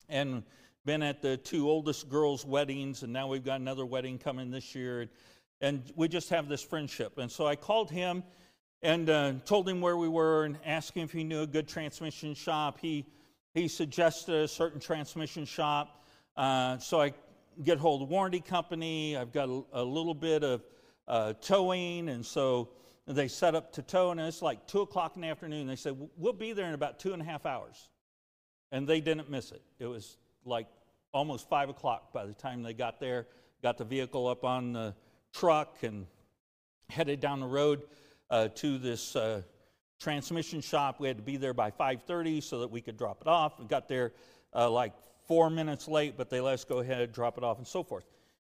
and 0.09 0.45
been 0.85 1.03
at 1.03 1.21
the 1.21 1.37
two 1.37 1.69
oldest 1.69 2.09
girls' 2.09 2.45
weddings, 2.45 3.03
and 3.03 3.13
now 3.13 3.27
we've 3.27 3.45
got 3.45 3.61
another 3.61 3.87
wedding 3.87 4.19
coming 4.19 4.53
this 4.53 4.75
year. 4.75 5.09
And 5.61 5.83
we 5.97 6.09
just 6.09 6.31
have 6.31 6.49
this 6.49 6.63
friendship. 6.63 7.19
And 7.19 7.31
so 7.31 7.47
I 7.47 7.57
called 7.57 7.91
him 7.91 8.23
and 8.83 9.09
uh, 9.09 9.33
told 9.45 9.69
him 9.69 9.81
where 9.81 9.97
we 9.97 10.09
were 10.09 10.45
and 10.45 10.59
asked 10.65 10.95
him 10.95 11.05
if 11.05 11.13
he 11.13 11.25
knew 11.25 11.43
a 11.43 11.47
good 11.47 11.67
transmission 11.67 12.35
shop. 12.35 12.79
He, 12.81 13.07
he 13.55 13.69
suggested 13.69 14.35
a 14.35 14.49
certain 14.49 14.81
transmission 14.81 15.47
shop. 15.47 16.05
Uh, 16.37 16.79
so 16.79 17.01
I 17.01 17.15
get 17.63 17.79
hold 17.79 18.03
of 18.03 18.09
warranty 18.09 18.41
company. 18.41 19.17
I've 19.17 19.33
got 19.33 19.49
a, 19.49 19.63
a 19.73 19.83
little 19.83 20.15
bit 20.15 20.43
of 20.43 20.63
uh, 21.07 21.35
towing, 21.41 22.09
and 22.09 22.25
so 22.25 22.71
they 23.07 23.29
set 23.29 23.55
up 23.55 23.73
to 23.75 23.83
tow, 23.83 24.11
and 24.11 24.21
it's 24.21 24.43
like 24.43 24.67
two 24.67 24.81
o'clock 24.81 25.13
in 25.17 25.23
the 25.23 25.29
afternoon. 25.29 25.67
They 25.67 25.77
said 25.77 25.97
we'll 26.17 26.33
be 26.33 26.53
there 26.53 26.67
in 26.67 26.75
about 26.75 26.99
two 26.99 27.13
and 27.13 27.23
a 27.23 27.25
half 27.25 27.47
hours, 27.47 27.89
and 28.73 28.89
they 28.89 29.01
didn't 29.01 29.31
miss 29.31 29.53
it. 29.53 29.63
It 29.79 29.87
was 29.87 30.17
like 30.45 30.67
almost 31.13 31.49
five 31.49 31.69
o'clock 31.69 32.13
by 32.13 32.27
the 32.27 32.35
time 32.35 32.63
they 32.63 32.75
got 32.75 32.99
there, 33.01 33.27
got 33.63 33.79
the 33.79 33.85
vehicle 33.85 34.27
up 34.27 34.45
on 34.45 34.73
the 34.73 34.95
truck 35.35 35.83
and 35.83 36.07
headed 36.89 37.21
down 37.21 37.41
the 37.41 37.47
road 37.47 37.83
uh, 38.31 38.49
to 38.55 38.79
this 38.79 39.17
uh, 39.17 39.43
transmission 40.01 40.61
shop. 40.61 41.01
We 41.01 41.09
had 41.09 41.17
to 41.17 41.23
be 41.23 41.37
there 41.37 41.53
by 41.53 41.71
5:30 41.71 42.43
so 42.43 42.61
that 42.61 42.71
we 42.71 42.81
could 42.81 42.97
drop 42.97 43.21
it 43.21 43.27
off. 43.27 43.59
We 43.59 43.67
got 43.67 43.89
there 43.89 44.13
uh, 44.55 44.71
like 44.71 44.93
four 45.27 45.51
minutes 45.51 45.89
late, 45.89 46.17
but 46.17 46.31
they 46.31 46.41
let 46.41 46.55
us 46.55 46.65
go 46.65 46.79
ahead, 46.79 47.13
drop 47.13 47.37
it 47.37 47.45
off, 47.45 47.59
and 47.59 47.67
so 47.67 47.83
forth. 47.83 48.05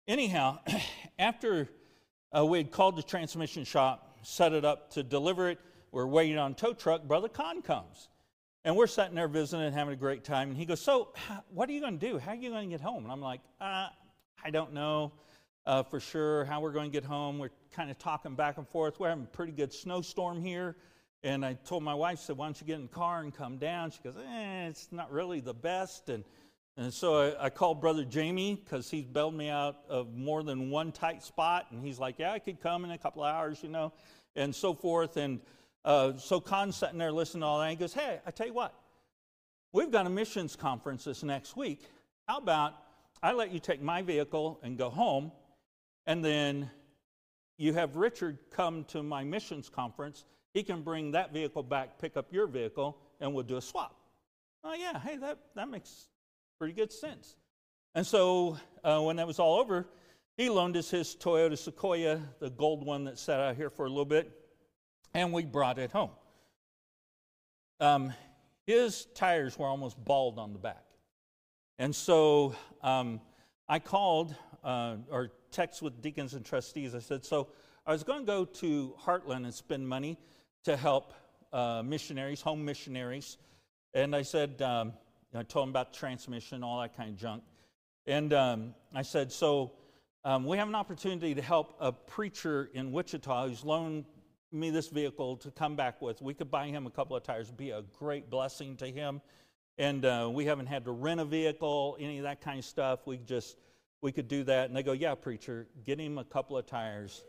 Anyhow, 0.07 0.59
after 1.19 1.69
uh, 2.35 2.45
we 2.45 2.59
had 2.59 2.71
called 2.71 2.97
the 2.97 3.03
transmission 3.03 3.63
shop, 3.63 4.19
set 4.23 4.53
it 4.53 4.65
up 4.65 4.91
to 4.91 5.03
deliver 5.03 5.49
it, 5.49 5.59
we're 5.91 6.05
waiting 6.05 6.37
on 6.37 6.55
tow 6.55 6.73
truck. 6.73 7.03
Brother 7.03 7.29
Con 7.29 7.61
comes. 7.61 8.09
And 8.65 8.75
we're 8.75 8.87
sitting 8.87 9.13
there 9.13 9.27
visiting, 9.27 9.67
and 9.67 9.75
having 9.75 9.93
a 9.93 9.97
great 9.97 10.23
time. 10.23 10.49
And 10.49 10.57
he 10.57 10.65
goes, 10.65 10.81
So, 10.81 11.09
what 11.53 11.69
are 11.69 11.71
you 11.71 11.79
going 11.79 11.99
to 11.99 12.09
do? 12.09 12.17
How 12.17 12.31
are 12.31 12.35
you 12.35 12.49
going 12.49 12.67
to 12.67 12.73
get 12.73 12.81
home? 12.81 13.03
And 13.03 13.11
I'm 13.11 13.21
like, 13.21 13.41
uh, 13.61 13.89
I 14.43 14.49
don't 14.49 14.73
know 14.73 15.11
uh, 15.65 15.83
for 15.83 15.99
sure 15.99 16.45
how 16.45 16.61
we're 16.61 16.71
going 16.71 16.89
to 16.89 16.93
get 16.93 17.03
home. 17.03 17.39
We're 17.39 17.49
kind 17.73 17.89
of 17.89 17.97
talking 17.97 18.35
back 18.35 18.57
and 18.57 18.67
forth. 18.67 18.99
We're 18.99 19.09
having 19.09 19.23
a 19.23 19.27
pretty 19.27 19.51
good 19.51 19.73
snowstorm 19.73 20.41
here. 20.41 20.75
And 21.23 21.43
I 21.43 21.53
told 21.53 21.81
my 21.81 21.95
wife, 21.95 22.19
I 22.19 22.21
said, 22.21 22.37
Why 22.37 22.45
don't 22.45 22.61
you 22.61 22.67
get 22.67 22.75
in 22.75 22.83
the 22.83 22.87
car 22.87 23.21
and 23.21 23.33
come 23.33 23.57
down? 23.57 23.91
She 23.91 23.99
goes, 24.03 24.15
Eh, 24.15 24.67
it's 24.67 24.91
not 24.91 25.11
really 25.11 25.39
the 25.39 25.53
best. 25.53 26.09
And, 26.09 26.23
and 26.77 26.93
so 26.93 27.35
I, 27.39 27.45
I 27.45 27.49
called 27.49 27.81
Brother 27.81 28.05
Jamie 28.05 28.61
because 28.63 28.91
he's 28.91 29.05
bailed 29.05 29.33
me 29.33 29.49
out 29.49 29.77
of 29.89 30.13
more 30.13 30.43
than 30.43 30.69
one 30.69 30.91
tight 30.91 31.23
spot. 31.23 31.67
And 31.71 31.83
he's 31.83 31.97
like, 31.97 32.19
Yeah, 32.19 32.31
I 32.31 32.39
could 32.39 32.61
come 32.61 32.85
in 32.85 32.91
a 32.91 32.97
couple 32.97 33.23
hours, 33.23 33.63
you 33.63 33.69
know, 33.69 33.91
and 34.35 34.53
so 34.53 34.75
forth. 34.75 35.17
And 35.17 35.39
uh, 35.83 36.17
so 36.17 36.39
Con's 36.39 36.75
sitting 36.75 36.99
there 36.99 37.11
listening 37.11 37.41
to 37.41 37.47
all 37.47 37.59
that. 37.59 37.71
He 37.71 37.75
goes, 37.75 37.93
Hey, 37.93 38.19
I 38.25 38.29
tell 38.29 38.45
you 38.45 38.53
what, 38.53 38.75
we've 39.73 39.91
got 39.91 40.05
a 40.05 40.09
missions 40.11 40.55
conference 40.55 41.05
this 41.05 41.23
next 41.23 41.57
week. 41.57 41.81
How 42.27 42.37
about 42.37 42.75
I 43.23 43.31
let 43.31 43.51
you 43.51 43.59
take 43.59 43.81
my 43.81 44.03
vehicle 44.03 44.59
and 44.61 44.77
go 44.77 44.91
home, 44.91 45.31
and 46.05 46.23
then 46.23 46.69
you 47.57 47.73
have 47.73 47.95
Richard 47.95 48.37
come 48.51 48.83
to 48.85 49.03
my 49.03 49.23
missions 49.23 49.69
conference. 49.69 50.25
He 50.53 50.63
can 50.63 50.81
bring 50.81 51.11
that 51.11 51.33
vehicle 51.33 51.63
back, 51.63 51.99
pick 51.99 52.17
up 52.17 52.31
your 52.31 52.47
vehicle, 52.47 52.97
and 53.19 53.33
we'll 53.33 53.43
do 53.43 53.57
a 53.57 53.61
swap. 53.61 53.95
Oh, 54.63 54.73
yeah, 54.73 54.99
hey, 54.99 55.17
that, 55.17 55.39
that 55.55 55.69
makes 55.69 56.09
pretty 56.57 56.73
good 56.73 56.91
sense. 56.91 57.35
And 57.93 58.05
so 58.05 58.57
uh, 58.83 58.99
when 59.01 59.15
that 59.17 59.27
was 59.27 59.39
all 59.39 59.59
over, 59.59 59.87
he 60.37 60.49
loaned 60.49 60.75
us 60.75 60.89
his 60.89 61.15
Toyota 61.15 61.57
Sequoia, 61.57 62.19
the 62.39 62.49
gold 62.49 62.85
one 62.85 63.05
that 63.05 63.17
sat 63.17 63.39
out 63.39 63.55
here 63.55 63.69
for 63.69 63.85
a 63.85 63.89
little 63.89 64.05
bit 64.05 64.31
and 65.15 65.31
we 65.31 65.45
brought 65.45 65.79
it 65.79 65.91
home. 65.91 66.11
Um, 67.79 68.13
his 68.67 69.05
tires 69.15 69.57
were 69.57 69.67
almost 69.67 70.03
bald 70.03 70.37
on 70.37 70.51
the 70.51 70.59
back. 70.59 70.83
And 71.79 71.95
so 71.95 72.55
um, 72.81 73.21
I 73.67 73.79
called 73.79 74.35
uh, 74.65 74.97
or 75.09 75.31
text 75.51 75.81
with 75.81 76.01
deacons 76.01 76.33
and 76.33 76.43
trustees. 76.43 76.95
I 76.95 76.99
said, 76.99 77.23
So 77.23 77.47
I 77.85 77.91
was 77.91 78.03
going 78.03 78.21
to 78.21 78.25
go 78.25 78.45
to 78.45 78.95
Heartland 79.01 79.45
and 79.45 79.53
spend 79.53 79.87
money 79.87 80.17
to 80.63 80.75
help 80.75 81.13
uh, 81.53 81.83
missionaries, 81.85 82.41
home 82.41 82.65
missionaries. 82.65 83.37
And 83.93 84.15
I 84.15 84.23
said, 84.23 84.61
um, 84.61 84.93
I 85.33 85.43
told 85.43 85.67
them 85.67 85.69
about 85.69 85.93
transmission, 85.93 86.63
all 86.63 86.81
that 86.81 86.97
kind 86.97 87.11
of 87.11 87.17
junk. 87.17 87.43
And 88.07 88.33
um, 88.33 88.73
I 88.93 89.03
said, 89.03 89.31
So 89.31 89.71
um, 90.23 90.45
we 90.45 90.57
have 90.57 90.67
an 90.67 90.75
opportunity 90.75 91.35
to 91.35 91.41
help 91.41 91.75
a 91.79 91.91
preacher 91.91 92.69
in 92.73 92.91
Wichita 92.91 93.47
who's 93.47 93.63
loaned 93.63 94.05
me 94.51 94.71
this 94.71 94.87
vehicle 94.87 95.37
to 95.37 95.51
come 95.51 95.75
back 95.75 96.01
with. 96.01 96.21
We 96.21 96.33
could 96.33 96.49
buy 96.49 96.67
him 96.67 96.87
a 96.87 96.89
couple 96.89 97.15
of 97.15 97.23
tires, 97.23 97.51
be 97.51 97.69
a 97.69 97.83
great 97.99 98.29
blessing 98.29 98.77
to 98.77 98.87
him. 98.87 99.21
And 99.77 100.05
uh, 100.05 100.29
we 100.33 100.45
haven't 100.45 100.67
had 100.67 100.85
to 100.85 100.91
rent 100.91 101.19
a 101.19 101.25
vehicle, 101.25 101.97
any 101.99 102.17
of 102.17 102.23
that 102.23 102.41
kind 102.41 102.57
of 102.57 102.65
stuff. 102.65 103.05
We 103.05 103.17
just 103.17 103.57
we 104.05 104.11
could 104.11 104.27
do 104.27 104.43
that. 104.43 104.67
And 104.67 104.77
they 104.77 104.83
go, 104.83 104.91
yeah, 104.91 105.15
preacher, 105.15 105.67
get 105.83 105.99
him 105.99 106.19
a 106.19 106.23
couple 106.23 106.55
of 106.55 106.67
tires 106.67 107.25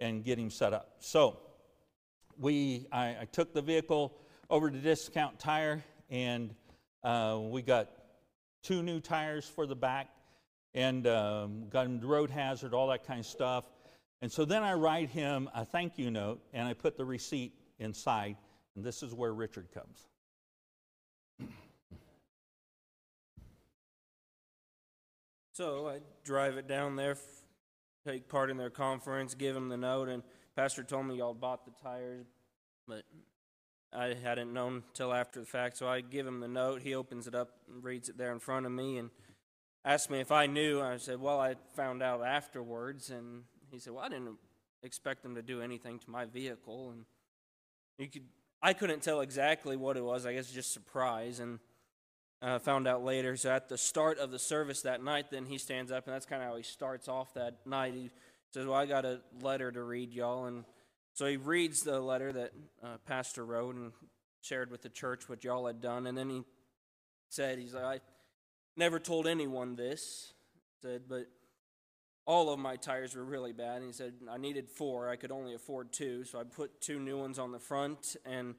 and 0.00 0.22
get 0.22 0.38
him 0.38 0.50
set 0.50 0.74
up. 0.74 0.96
So 0.98 1.38
we 2.38 2.86
I, 2.92 3.16
I 3.22 3.24
took 3.32 3.54
the 3.54 3.62
vehicle 3.62 4.14
over 4.50 4.70
to 4.70 4.76
Discount 4.76 5.38
Tire, 5.38 5.82
and 6.10 6.54
uh, 7.02 7.38
we 7.40 7.62
got 7.62 7.88
two 8.62 8.82
new 8.82 9.00
tires 9.00 9.46
for 9.46 9.66
the 9.66 9.74
back, 9.74 10.08
and 10.74 11.06
um, 11.06 11.70
got 11.70 11.86
him 11.86 11.98
road 12.02 12.28
hazard, 12.28 12.74
all 12.74 12.88
that 12.88 13.06
kind 13.06 13.20
of 13.20 13.26
stuff. 13.26 13.64
And 14.20 14.30
so 14.30 14.44
then 14.44 14.62
I 14.62 14.74
write 14.74 15.08
him 15.08 15.48
a 15.54 15.64
thank 15.64 15.96
you 15.96 16.10
note 16.10 16.42
and 16.52 16.68
I 16.68 16.74
put 16.74 16.98
the 16.98 17.04
receipt 17.06 17.54
inside, 17.78 18.36
and 18.76 18.84
this 18.84 19.02
is 19.02 19.14
where 19.14 19.32
Richard 19.32 19.68
comes. 19.72 20.06
So 25.60 25.88
I 25.88 25.98
drive 26.24 26.56
it 26.56 26.66
down 26.66 26.96
there, 26.96 27.18
take 28.06 28.30
part 28.30 28.48
in 28.48 28.56
their 28.56 28.70
conference, 28.70 29.34
give 29.34 29.54
them 29.54 29.68
the 29.68 29.76
note, 29.76 30.08
and 30.08 30.22
Pastor 30.56 30.82
told 30.82 31.04
me 31.04 31.16
y'all 31.16 31.34
bought 31.34 31.66
the 31.66 31.70
tires, 31.82 32.24
but 32.88 33.02
I 33.92 34.14
hadn't 34.14 34.54
known 34.54 34.84
till 34.94 35.12
after 35.12 35.38
the 35.38 35.44
fact. 35.44 35.76
So 35.76 35.86
I 35.86 36.00
give 36.00 36.26
him 36.26 36.40
the 36.40 36.48
note. 36.48 36.80
He 36.80 36.94
opens 36.94 37.26
it 37.26 37.34
up 37.34 37.50
and 37.68 37.84
reads 37.84 38.08
it 38.08 38.16
there 38.16 38.32
in 38.32 38.38
front 38.38 38.64
of 38.64 38.72
me 38.72 38.96
and 38.96 39.10
asked 39.84 40.08
me 40.08 40.20
if 40.20 40.32
I 40.32 40.46
knew. 40.46 40.80
I 40.80 40.96
said, 40.96 41.20
Well, 41.20 41.38
I 41.38 41.56
found 41.76 42.02
out 42.02 42.24
afterwards, 42.24 43.10
and 43.10 43.42
he 43.70 43.78
said, 43.78 43.92
"Well, 43.92 44.02
I 44.02 44.08
didn't 44.08 44.38
expect 44.82 45.22
them 45.22 45.34
to 45.34 45.42
do 45.42 45.60
anything 45.60 45.98
to 45.98 46.10
my 46.10 46.24
vehicle." 46.24 46.92
And 46.92 47.04
you 47.98 48.08
could, 48.08 48.24
I 48.62 48.72
couldn't 48.72 49.02
tell 49.02 49.20
exactly 49.20 49.76
what 49.76 49.98
it 49.98 50.04
was. 50.04 50.24
I 50.24 50.32
guess 50.32 50.50
just 50.50 50.72
surprise, 50.72 51.38
and 51.38 51.58
uh, 52.42 52.58
found 52.58 52.88
out 52.88 53.04
later. 53.04 53.36
So 53.36 53.50
at 53.50 53.68
the 53.68 53.78
start 53.78 54.18
of 54.18 54.30
the 54.30 54.38
service 54.38 54.82
that 54.82 55.02
night, 55.02 55.26
then 55.30 55.46
he 55.46 55.58
stands 55.58 55.92
up, 55.92 56.06
and 56.06 56.14
that's 56.14 56.26
kind 56.26 56.42
of 56.42 56.48
how 56.48 56.56
he 56.56 56.62
starts 56.62 57.08
off 57.08 57.34
that 57.34 57.66
night. 57.66 57.94
He 57.94 58.10
says, 58.52 58.66
"Well, 58.66 58.74
I 58.74 58.86
got 58.86 59.04
a 59.04 59.20
letter 59.42 59.70
to 59.70 59.82
read, 59.82 60.12
y'all," 60.12 60.46
and 60.46 60.64
so 61.12 61.26
he 61.26 61.36
reads 61.36 61.82
the 61.82 62.00
letter 62.00 62.32
that 62.32 62.52
uh, 62.82 62.96
Pastor 63.06 63.44
wrote 63.44 63.74
and 63.74 63.92
shared 64.40 64.70
with 64.70 64.82
the 64.82 64.88
church 64.88 65.28
what 65.28 65.44
y'all 65.44 65.66
had 65.66 65.80
done, 65.80 66.06
and 66.06 66.16
then 66.16 66.30
he 66.30 66.44
said, 67.28 67.58
"He's 67.58 67.74
like, 67.74 67.84
I 67.84 68.00
never 68.76 68.98
told 68.98 69.26
anyone 69.26 69.76
this." 69.76 70.32
Said, 70.82 71.02
but 71.08 71.26
all 72.26 72.52
of 72.52 72.58
my 72.58 72.76
tires 72.76 73.14
were 73.14 73.24
really 73.24 73.52
bad. 73.52 73.78
And 73.78 73.86
he 73.86 73.92
said, 73.92 74.14
I 74.30 74.38
needed 74.38 74.68
four. 74.68 75.08
I 75.08 75.16
could 75.16 75.32
only 75.32 75.54
afford 75.54 75.92
two. 75.92 76.24
So 76.24 76.38
I 76.38 76.44
put 76.44 76.80
two 76.80 76.98
new 76.98 77.18
ones 77.18 77.38
on 77.38 77.52
the 77.52 77.58
front 77.58 78.16
and 78.24 78.54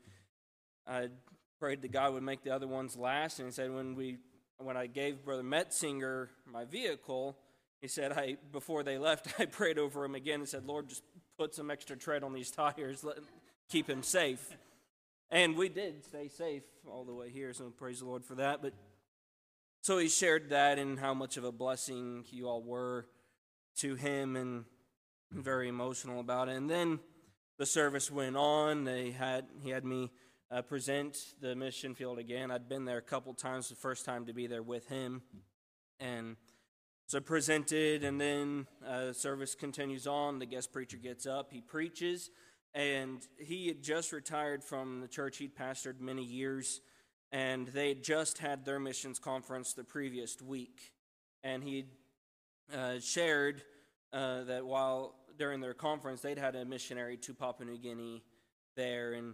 I 0.86 1.08
prayed 1.62 1.84
that 1.84 1.92
God 1.92 2.14
would 2.14 2.24
make 2.24 2.44
the 2.44 2.50
other 2.50 2.68
ones 2.68 2.98
last. 2.98 3.38
And 3.38 3.48
he 3.48 3.54
said, 3.54 3.72
when, 3.72 3.94
we, 3.94 4.18
when 4.58 4.76
I 4.76 4.88
gave 4.88 5.24
Brother 5.24 5.44
Metzinger 5.44 6.30
my 6.52 6.66
vehicle, 6.66 7.38
he 7.82 7.88
said, 7.88 8.12
I, 8.12 8.38
before 8.52 8.82
they 8.82 8.98
left, 8.98 9.28
I 9.40 9.46
prayed 9.46 9.78
over 9.78 10.04
him 10.04 10.16
again 10.16 10.40
and 10.40 10.50
said, 10.50 10.66
Lord, 10.66 10.90
just 10.90 11.04
put 11.38 11.54
some 11.54 11.70
extra 11.70 11.96
tread 11.96 12.24
on 12.24 12.34
these 12.34 12.50
tires, 12.52 13.04
let, 13.04 13.18
keep 13.70 13.88
him 13.88 14.02
safe. 14.02 14.58
And 15.30 15.56
we 15.56 15.70
did 15.70 16.04
stay 16.04 16.30
safe 16.30 16.64
all 16.90 17.06
the 17.06 17.14
way 17.14 17.30
here, 17.30 17.54
so 17.54 17.70
praise 17.70 18.00
the 18.00 18.06
Lord 18.06 18.26
for 18.26 18.34
that. 18.36 18.64
But 18.64 18.74
so 19.82 20.00
he 20.00 20.10
shared 20.10 20.50
that 20.50 20.80
and 20.80 21.00
how 21.00 21.14
much 21.14 21.38
of 21.38 21.44
a 21.44 21.52
blessing 21.52 22.26
you 22.32 22.50
all 22.50 22.64
were 22.64 23.06
to 23.78 23.94
him 23.94 24.36
and 24.36 24.66
very 25.32 25.70
emotional 25.70 26.22
about 26.22 26.50
it. 26.50 26.58
And 26.58 26.68
then 26.68 27.00
the 27.60 27.68
service 27.68 28.10
went 28.10 28.36
on. 28.36 28.84
They 28.84 29.12
had 29.12 29.46
he 29.62 29.70
had 29.70 29.86
me 29.86 30.12
uh, 30.52 30.62
present 30.62 31.18
the 31.40 31.56
mission 31.56 31.96
field 31.96 32.20
again. 32.20 32.52
I'd 32.52 32.68
been 32.68 32.86
there 32.86 32.98
a 32.98 33.02
couple 33.02 33.34
times. 33.34 33.70
The 33.70 33.76
first 33.76 34.06
time 34.06 34.26
to 34.26 34.34
be 34.34 34.48
there 34.48 34.64
with 34.64 34.88
him, 34.90 35.22
and 36.00 36.36
so 37.08 37.22
presented. 37.22 38.04
And 38.04 38.20
then 38.20 38.68
uh, 38.86 39.14
service 39.14 39.56
continues 39.56 40.08
on. 40.08 40.40
The 40.40 40.46
guest 40.46 40.74
preacher 40.74 40.98
gets 40.98 41.26
up. 41.26 41.52
He 41.52 41.62
preaches, 41.62 42.30
and 42.74 43.26
he 43.38 43.68
had 43.68 43.82
just 43.82 44.12
retired 44.12 44.64
from 44.64 45.00
the 45.00 45.08
church 45.08 45.38
he'd 45.38 45.56
pastored 45.56 46.02
many 46.02 46.24
years, 46.24 46.82
and 47.32 47.68
they 47.68 47.90
had 47.90 48.04
just 48.04 48.40
had 48.40 48.66
their 48.66 48.80
missions 48.80 49.20
conference 49.20 49.74
the 49.74 49.86
previous 49.86 50.42
week, 50.42 50.92
and 51.44 51.64
he 51.64 51.86
uh, 52.76 53.00
shared 53.00 53.62
uh, 54.12 54.44
that 54.44 54.66
while 54.66 55.16
during 55.38 55.62
their 55.62 55.74
conference 55.74 56.22
they'd 56.22 56.38
had 56.38 56.56
a 56.56 56.66
missionary 56.66 57.16
to 57.16 57.34
Papua 57.34 57.70
New 57.70 57.78
Guinea 57.78 58.22
there 58.76 59.14
in 59.14 59.30
a 59.30 59.34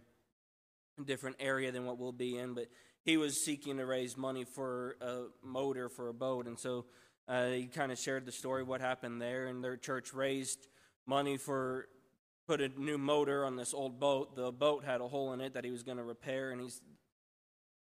different 1.06 1.38
area 1.40 1.72
than 1.72 1.86
what 1.86 1.98
we'll 1.98 2.12
be 2.12 2.38
in, 2.38 2.54
but 2.54 2.68
he 3.04 3.18
was 3.18 3.44
seeking 3.44 3.78
to 3.78 3.86
raise 3.86 4.18
money 4.18 4.44
for 4.44 4.98
a 5.02 5.26
motor 5.46 5.90
for 5.90 6.10
a 6.10 6.14
boat, 6.14 6.48
and 6.48 6.60
so 6.60 6.86
uh, 7.28 7.48
he 7.48 7.68
kind 7.68 7.92
of 7.92 8.00
shared 8.00 8.26
the 8.26 8.32
story 8.32 8.64
what 8.64 8.82
happened 8.82 9.22
there, 9.22 9.48
and 9.48 9.64
their 9.64 9.78
church 9.78 10.14
raised 10.14 10.68
money 11.06 11.38
for 11.38 11.88
put 12.48 12.62
a 12.62 12.70
new 12.70 12.98
motor 12.98 13.46
on 13.46 13.56
this 13.56 13.74
old 13.74 14.00
boat. 14.00 14.36
The 14.36 14.52
boat 14.52 14.86
had 14.86 15.02
a 15.02 15.08
hole 15.08 15.34
in 15.34 15.42
it 15.42 15.54
that 15.54 15.66
he 15.66 15.72
was 15.72 15.84
going 15.84 15.98
to 15.98 16.04
repair, 16.04 16.52
and 16.52 16.62
he's 16.62 16.82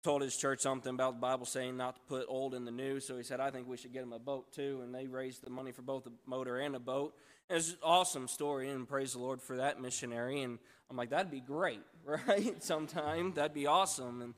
told 0.02 0.22
his 0.22 0.37
church 0.37 0.61
something 0.61 0.94
about 0.94 1.14
the 1.14 1.20
Bible 1.20 1.44
saying 1.44 1.76
not 1.76 1.96
to 1.96 2.02
put 2.08 2.26
old 2.28 2.54
in 2.54 2.64
the 2.64 2.70
new. 2.70 3.00
So 3.00 3.16
he 3.16 3.22
said, 3.22 3.40
I 3.40 3.50
think 3.50 3.68
we 3.68 3.76
should 3.76 3.92
get 3.92 4.02
him 4.02 4.12
a 4.12 4.18
boat 4.18 4.52
too. 4.52 4.80
And 4.82 4.94
they 4.94 5.06
raised 5.06 5.44
the 5.44 5.50
money 5.50 5.72
for 5.72 5.82
both 5.82 6.06
a 6.06 6.11
motor 6.24 6.58
and 6.58 6.76
a 6.76 6.80
boat. 6.80 7.14
It's 7.50 7.70
an 7.70 7.78
awesome 7.82 8.28
story, 8.28 8.68
and 8.68 8.87
praise 8.87 9.12
the 9.12 9.20
Lord 9.20 9.40
for 9.40 9.56
that 9.56 9.80
missionary. 9.80 10.42
And 10.42 10.58
I'm 10.90 10.96
like, 10.96 11.11
that'd 11.11 11.30
be 11.30 11.40
great, 11.40 11.80
right? 12.04 12.62
Sometime 12.62 13.32
that'd 13.32 13.54
be 13.54 13.66
awesome. 13.66 14.20
And 14.20 14.34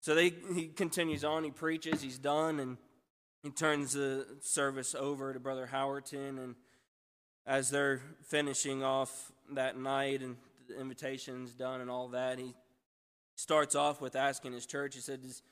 so 0.00 0.14
they, 0.14 0.32
he 0.54 0.66
continues 0.66 1.24
on. 1.24 1.44
He 1.44 1.50
preaches. 1.50 2.02
He's 2.02 2.18
done, 2.18 2.58
and 2.58 2.78
he 3.44 3.50
turns 3.50 3.92
the 3.92 4.26
service 4.40 4.96
over 4.96 5.32
to 5.32 5.38
Brother 5.38 5.68
Howerton, 5.72 6.42
and 6.42 6.56
as 7.46 7.70
they're 7.70 8.02
finishing 8.26 8.82
off 8.82 9.32
that 9.52 9.78
night 9.78 10.20
and 10.20 10.36
the 10.68 10.80
invitation's 10.80 11.52
done 11.52 11.80
and 11.80 11.90
all 11.90 12.08
that, 12.08 12.38
he 12.38 12.54
starts 13.36 13.74
off 13.74 14.00
with 14.00 14.16
asking 14.16 14.52
his 14.52 14.66
church, 14.66 14.94
he 14.94 15.00
said, 15.00 15.20
Is 15.24 15.42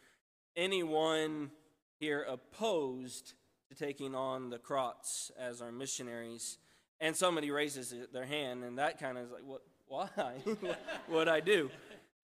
anyone 0.56 1.50
here 1.98 2.26
opposed 2.28 3.34
to 3.68 3.74
taking 3.74 4.14
on 4.14 4.50
the 4.50 4.58
Crots 4.58 5.30
as 5.38 5.60
our 5.60 5.72
missionaries? 5.72 6.58
And 7.00 7.14
somebody 7.14 7.50
raises 7.50 7.94
their 8.12 8.26
hand, 8.26 8.64
and 8.64 8.78
that 8.78 8.98
kind 8.98 9.18
of 9.18 9.24
is 9.24 9.30
like, 9.30 9.44
what, 9.44 9.62
why? 9.86 10.34
what 11.06 11.28
I 11.28 11.40
do? 11.40 11.70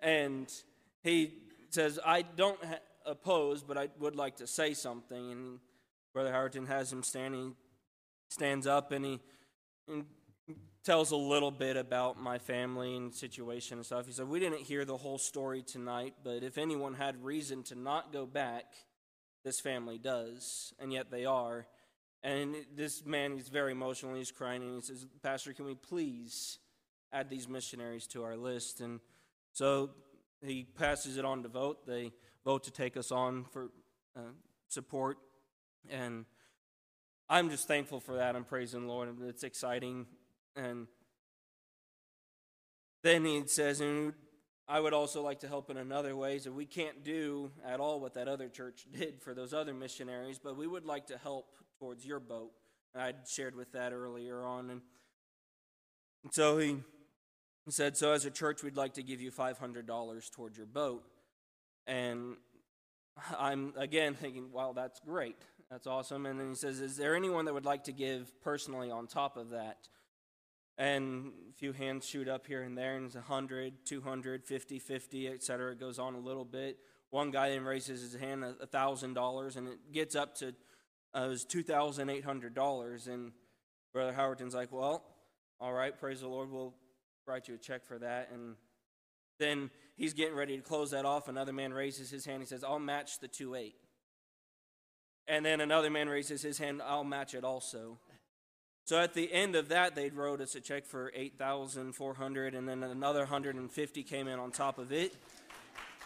And 0.01 0.53
he 1.03 1.35
says, 1.71 1.99
I 2.05 2.23
don't 2.23 2.63
ha- 2.65 2.81
oppose, 3.07 3.63
but 3.63 3.79
I 3.79 3.89
would 3.99 4.17
like 4.17 4.37
to 4.37 4.47
say 4.47 4.75
something. 4.75 5.33
And 5.33 5.61
Brother 6.13 6.33
Howerton 6.33 6.67
has 6.67 6.93
him 6.93 7.03
standing, 7.03 7.55
stands 8.29 8.67
up, 8.67 8.93
and 8.93 9.05
he 9.05 9.21
and 9.89 10.07
tells 10.85 11.11
a 11.13 11.17
little 11.17 11.51
bit 11.51 11.77
about 11.77 12.21
my 12.21 12.39
family 12.39 12.97
and 12.97 13.15
situation 13.15 13.79
and 13.79 13.87
stuff. 13.87 14.07
He 14.07 14.13
said, 14.13 14.29
We 14.29 14.39
didn't 14.39 14.61
hear 14.61 14.85
the 14.85 14.97
whole 14.97 15.19
story 15.19 15.63
tonight, 15.63 16.15
but 16.23 16.43
if 16.43 16.59
anyone 16.59 16.95
had 16.95 17.25
reason 17.25 17.63
to 17.65 17.75
not 17.75 18.13
go 18.13 18.27
back, 18.27 18.67
this 19.45 19.61
family 19.61 19.99
does, 19.99 20.73
and 20.79 20.93
yet 20.93 21.11
they 21.11 21.25
are. 21.25 21.67
And 22.23 22.57
this 22.75 23.05
man, 23.05 23.33
he's 23.33 23.49
very 23.49 23.73
emotional. 23.73 24.15
He's 24.15 24.33
crying, 24.33 24.63
and 24.63 24.75
he 24.75 24.81
says, 24.81 25.07
Pastor, 25.23 25.53
can 25.53 25.67
we 25.67 25.75
please 25.75 26.59
add 27.13 27.29
these 27.29 27.49
missionaries 27.49 28.07
to 28.09 28.25
our 28.25 28.37
list? 28.37 28.81
And 28.81 29.01
so 29.53 29.91
he 30.43 30.65
passes 30.65 31.19
it 31.19 31.25
on 31.25 31.43
to 31.43 31.49
vote. 31.49 31.87
They 31.87 32.13
vote 32.45 32.65
to 32.65 32.71
take 32.71 32.97
us 32.97 33.13
on 33.13 33.45
for 33.53 33.71
uh, 34.17 34.33
support. 34.69 35.19
And 35.91 36.25
I'm 37.29 37.51
just 37.51 37.69
thankful 37.69 38.01
for 38.01 38.17
that. 38.17 38.37
I'm 38.37 38.45
praising 38.45 38.83
the 38.83 38.89
Lord. 38.89 39.15
It's 39.23 39.45
exciting. 39.45 40.07
And 40.57 40.87
then 43.03 43.25
he 43.25 43.43
says, 43.47 43.83
and 43.83 44.15
I 44.67 44.81
would 44.81 44.95
also 44.95 45.23
like 45.23 45.41
to 45.41 45.49
help 45.49 45.69
in 45.69 45.77
another 45.77 46.17
ways 46.17 46.45
that 46.45 46.53
we 46.53 46.65
can't 46.65 47.05
do 47.05 47.51
at 47.67 47.81
all 47.81 48.01
what 48.01 48.15
that 48.15 48.29
other 48.29 48.49
church 48.49 48.87
did 48.99 49.21
for 49.21 49.35
those 49.35 49.53
other 49.53 49.75
missionaries, 49.75 50.39
but 50.39 50.57
we 50.57 50.67
would 50.67 50.87
like 50.87 51.07
to 51.09 51.19
help 51.19 51.57
towards 51.79 52.05
your 52.05 52.21
boat. 52.21 52.53
I'd 52.97 53.29
shared 53.29 53.57
with 53.57 53.73
that 53.73 53.93
earlier 53.93 54.45
on. 54.45 54.71
And, 54.71 54.81
and 56.23 56.33
so 56.33 56.59
he 56.59 56.77
said, 57.69 57.97
So 57.97 58.13
as 58.13 58.25
a 58.25 58.31
church, 58.31 58.63
we'd 58.63 58.77
like 58.77 58.95
to 58.95 59.03
give 59.03 59.21
you 59.21 59.31
$500 59.31 60.31
towards 60.33 60.57
your 60.57 60.67
boat. 60.67 61.05
And 61.87 62.37
I'm 63.39 63.75
again 63.77 64.15
thinking, 64.21 64.51
wow, 64.53 64.73
that's 64.75 65.01
great. 65.01 65.37
That's 65.71 65.87
awesome. 65.87 66.27
And 66.27 66.39
then 66.39 66.51
he 66.51 66.55
says, 66.55 66.81
Is 66.81 66.97
there 66.97 67.17
anyone 67.17 67.45
that 67.47 67.55
would 67.55 67.65
like 67.65 67.85
to 67.85 67.93
give 67.93 68.33
personally 68.43 68.91
on 68.91 69.07
top 69.07 69.37
of 69.37 69.51
that? 69.51 69.89
And 70.77 71.33
a 71.51 71.53
few 71.53 71.73
hands 71.73 72.07
shoot 72.07 72.29
up 72.29 72.47
here 72.47 72.63
and 72.63 72.77
there, 72.77 72.97
and 72.97 73.07
it's 73.07 73.15
100, 73.15 73.85
200, 73.85 74.45
50, 74.45 74.79
50, 74.79 75.29
et 75.29 75.43
cetera. 75.43 75.73
It 75.73 75.79
goes 75.79 75.99
on 75.99 76.15
a 76.15 76.19
little 76.19 76.45
bit. 76.45 76.79
One 77.11 77.31
guy 77.31 77.51
then 77.51 77.65
raises 77.65 78.03
his 78.03 78.21
hand 78.21 78.43
$1,000, 78.43 79.57
and 79.57 79.69
it 79.69 79.93
gets 79.93 80.17
up 80.17 80.35
to 80.39 80.55
uh, 81.17 81.27
it 81.27 81.29
was 81.29 81.45
$2,800. 81.45 83.09
And 83.09 83.33
Brother 83.93 84.13
Howerton's 84.13 84.55
like, 84.55 84.73
Well, 84.73 85.05
all 85.61 85.73
right, 85.73 85.97
praise 85.99 86.21
the 86.21 86.29
Lord, 86.29 86.51
we'll 86.51 86.75
write 87.27 87.49
you 87.49 87.55
a 87.55 87.59
check 87.59 87.85
for 87.85 87.99
that. 87.99 88.31
And 88.33 88.57
then 89.39 89.71
he's 89.97 90.13
getting 90.13 90.35
ready 90.35 90.57
to 90.57 90.63
close 90.63 90.91
that 90.91 91.05
off. 91.05 91.29
Another 91.29 91.53
man 91.53 91.73
raises 91.73 92.11
his 92.11 92.25
hand. 92.25 92.43
He 92.43 92.47
says, 92.47 92.65
I'll 92.65 92.79
match 92.79 93.21
the 93.21 93.29
2 93.29 93.55
8. 93.55 93.75
And 95.27 95.45
then 95.45 95.61
another 95.61 95.89
man 95.89 96.09
raises 96.09 96.43
his 96.43 96.59
hand, 96.59 96.83
I'll 96.85 97.05
match 97.05 97.35
it 97.35 97.45
also. 97.45 97.99
So 98.85 99.01
at 99.01 99.15
the 99.15 99.33
end 99.33 99.57
of 99.57 99.69
that, 99.71 99.95
they 99.95 100.11
wrote 100.11 100.43
us 100.43 100.55
a 100.55 100.61
check 100.61 100.85
for 100.85 101.11
8400 101.15 102.55
and 102.55 102.69
then 102.69 102.83
another 102.83 103.21
150 103.21 104.03
came 104.03 104.29
in 104.29 104.39
on 104.39 104.51
top 104.51 104.79
of 104.79 104.93
it. 104.93 105.15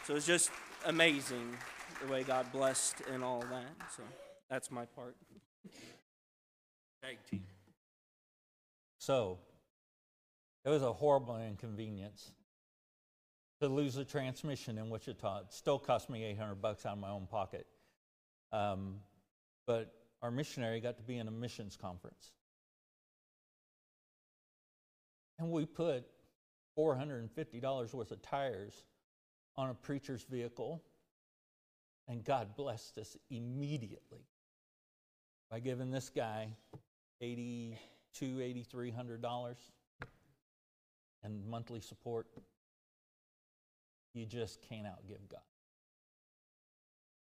So 0.07 0.15
it's 0.15 0.27
just 0.27 0.51
amazing 0.87 1.57
the 2.01 2.13
way 2.13 2.23
God 2.23 2.51
blessed 2.53 3.03
and 3.13 3.25
all 3.25 3.41
that. 3.41 3.91
So 3.97 4.05
that's 4.49 4.71
my 4.71 4.85
part. 4.85 5.17
Tag 7.03 7.19
team. 7.29 7.43
So, 8.99 9.39
it 10.65 10.71
was 10.71 10.83
a 10.83 10.93
horrible 10.93 11.37
inconvenience 11.39 12.31
to 13.61 13.69
lose 13.69 13.95
the 13.95 14.05
transmission 14.05 14.79
in 14.79 14.91
Wichita. 14.91 15.41
It 15.41 15.53
still 15.53 15.79
cost 15.79 16.11
me 16.11 16.25
800 16.25 16.57
bucks 16.57 16.87
out 16.87 16.93
of 16.93 16.99
my 16.99 17.11
own 17.11 17.27
pocket. 17.27 17.67
Um, 18.53 18.97
but 19.67 19.93
our 20.23 20.31
missionary 20.31 20.81
got 20.81 20.97
to 20.99 21.03
be 21.03 21.17
in 21.17 21.27
a 21.27 21.31
missions 21.31 21.77
conference. 21.77 22.33
And 25.39 25.51
we 25.51 25.67
put 25.67 26.05
$450 26.77 27.95
worth 27.95 28.11
of 28.11 28.23
tires 28.23 28.85
on 29.57 29.71
a 29.71 29.75
preacher's 29.75 30.23
vehicle, 30.23 30.83
and 32.07 32.25
God 32.25 32.57
blessed 32.57 32.99
us 32.99 33.17
immediately 33.31 34.27
by 35.51 35.61
giving 35.61 35.91
this 35.91 36.09
guy 36.09 36.49
$82, 37.23 37.77
$8,300 38.21 39.55
and 41.25 41.47
monthly 41.47 41.81
support. 41.81 42.27
You 44.15 44.27
just 44.27 44.63
can't 44.69 44.87
outgive 44.87 45.29
God. 45.31 45.41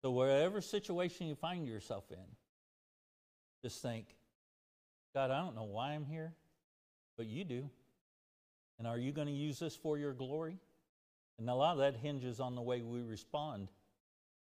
So, 0.03 0.11
whatever 0.11 0.61
situation 0.61 1.27
you 1.27 1.35
find 1.35 1.67
yourself 1.67 2.05
in, 2.11 2.25
just 3.65 3.83
think, 3.83 4.07
God, 5.15 5.31
I 5.31 5.39
don't 5.39 5.57
know 5.57 5.65
why 5.65 5.93
I'm 5.93 6.05
here, 6.05 6.35
but 7.17 7.27
you 7.27 7.45
do. 7.45 7.69
And 8.79 8.87
are 8.87 8.99
you 8.99 9.13
going 9.13 9.27
to 9.27 9.33
use 9.33 9.59
this 9.59 9.75
for 9.75 9.99
your 9.99 10.13
glory? 10.13 10.59
And 11.39 11.49
a 11.49 11.55
lot 11.55 11.73
of 11.73 11.79
that 11.79 11.97
hinges 11.97 12.41
on 12.41 12.55
the 12.55 12.63
way 12.63 12.83
we 12.83 13.03
respond 13.03 13.69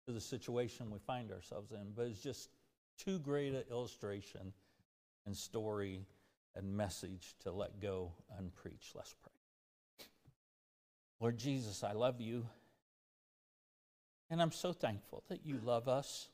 to 0.07 0.13
the 0.13 0.21
situation 0.21 0.91
we 0.91 0.99
find 0.99 1.31
ourselves 1.33 1.73
in. 1.73 1.93
But 1.95 2.07
it's 2.07 2.23
just 2.23 2.51
too 2.99 3.19
great 3.19 3.55
an 3.55 3.65
illustration 3.71 4.53
and 5.27 5.37
story 5.37 6.07
and 6.55 6.77
message 6.77 7.35
to 7.43 7.51
let 7.51 7.81
go 7.81 8.13
and 8.39 8.55
preach. 8.55 8.93
Let's 8.95 9.15
pray. 9.23 10.07
Lord 11.21 11.39
Jesus, 11.39 11.83
I 11.83 11.93
love 11.93 12.21
you. 12.21 12.47
And 14.31 14.41
I'm 14.41 14.53
so 14.53 14.73
thankful 14.73 15.23
that 15.29 15.45
you 15.45 15.61
love 15.63 15.89
us. 15.89 16.29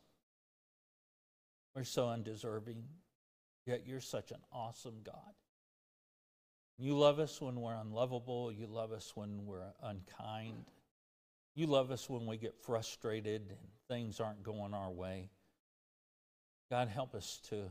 We're 1.74 1.84
so 1.84 2.08
undeserving, 2.08 2.82
yet 3.66 3.86
you're 3.86 4.00
such 4.00 4.32
an 4.32 4.40
awesome 4.52 4.96
God. 5.04 5.14
You 6.80 6.96
love 6.96 7.18
us 7.18 7.42
when 7.42 7.60
we're 7.60 7.74
unlovable. 7.74 8.50
You 8.50 8.66
love 8.66 8.92
us 8.92 9.12
when 9.14 9.44
we're 9.44 9.74
unkind. 9.82 10.64
You 11.54 11.66
love 11.66 11.90
us 11.90 12.08
when 12.08 12.24
we 12.24 12.38
get 12.38 12.56
frustrated 12.56 13.42
and 13.50 13.58
things 13.86 14.18
aren't 14.18 14.42
going 14.42 14.72
our 14.72 14.90
way. 14.90 15.28
God, 16.70 16.88
help 16.88 17.14
us 17.14 17.38
to 17.50 17.64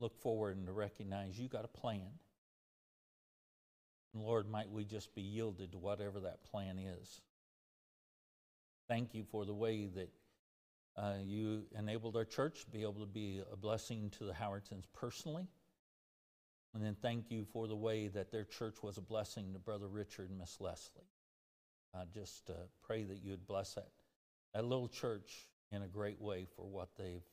look 0.00 0.16
forward 0.16 0.56
and 0.56 0.66
to 0.66 0.72
recognize 0.72 1.38
you 1.38 1.46
got 1.46 1.64
a 1.64 1.68
plan. 1.68 2.08
And 4.14 4.24
Lord, 4.24 4.50
might 4.50 4.68
we 4.68 4.84
just 4.84 5.14
be 5.14 5.22
yielded 5.22 5.70
to 5.70 5.78
whatever 5.78 6.18
that 6.18 6.42
plan 6.42 6.76
is. 6.76 7.20
Thank 8.88 9.14
you 9.14 9.22
for 9.30 9.44
the 9.44 9.54
way 9.54 9.86
that 9.86 10.10
uh, 10.96 11.14
you 11.24 11.62
enabled 11.78 12.16
our 12.16 12.24
church 12.24 12.64
to 12.64 12.70
be 12.72 12.82
able 12.82 12.94
to 12.94 13.06
be 13.06 13.42
a 13.52 13.56
blessing 13.56 14.10
to 14.18 14.24
the 14.24 14.32
Howertons 14.32 14.86
personally. 14.92 15.46
And 16.74 16.84
then 16.84 16.96
thank 17.02 17.30
you 17.30 17.44
for 17.52 17.66
the 17.66 17.76
way 17.76 18.08
that 18.08 18.30
their 18.30 18.44
church 18.44 18.82
was 18.82 18.96
a 18.96 19.02
blessing 19.02 19.52
to 19.52 19.58
Brother 19.58 19.88
Richard 19.88 20.30
and 20.30 20.38
Miss 20.38 20.60
Leslie. 20.60 21.02
I 21.94 22.04
just 22.14 22.48
uh, 22.50 22.54
pray 22.82 23.02
that 23.04 23.24
you 23.24 23.32
would 23.32 23.46
bless 23.46 23.74
that, 23.74 23.88
that 24.54 24.64
little 24.64 24.88
church 24.88 25.48
in 25.72 25.82
a 25.82 25.88
great 25.88 26.20
way 26.20 26.46
for 26.56 26.64
what 26.64 26.90
they've 26.96 27.26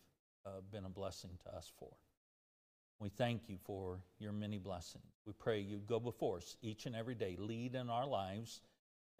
uh, 0.45 0.61
been 0.71 0.85
a 0.85 0.89
blessing 0.89 1.31
to 1.45 1.55
us 1.55 1.71
for. 1.77 1.91
We 2.99 3.09
thank 3.09 3.43
you 3.47 3.57
for 3.63 3.99
your 4.17 4.31
many 4.31 4.57
blessings. 4.57 5.03
We 5.25 5.33
pray 5.33 5.59
you 5.59 5.77
go 5.87 5.99
before 5.99 6.37
us 6.37 6.57
each 6.63 6.87
and 6.87 6.95
every 6.95 7.13
day, 7.13 7.35
lead 7.39 7.75
in 7.75 7.89
our 7.91 8.07
lives, 8.07 8.61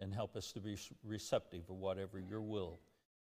and 0.00 0.12
help 0.12 0.34
us 0.36 0.52
to 0.52 0.60
be 0.60 0.76
receptive 1.04 1.70
of 1.70 1.76
whatever 1.76 2.18
your 2.18 2.40
will 2.40 2.80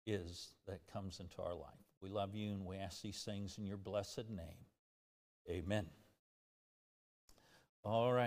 is 0.06 0.50
that 0.68 0.82
comes 0.92 1.22
into 1.22 1.42
our 1.42 1.54
life. 1.54 1.70
We 2.02 2.10
love 2.10 2.36
you 2.36 2.52
and 2.52 2.66
we 2.66 2.76
ask 2.76 3.02
these 3.02 3.24
things 3.24 3.58
in 3.58 3.66
your 3.66 3.78
blessed 3.78 4.30
name. 4.30 4.66
Amen. 5.50 5.86
All 7.86 8.14
right. 8.14 8.22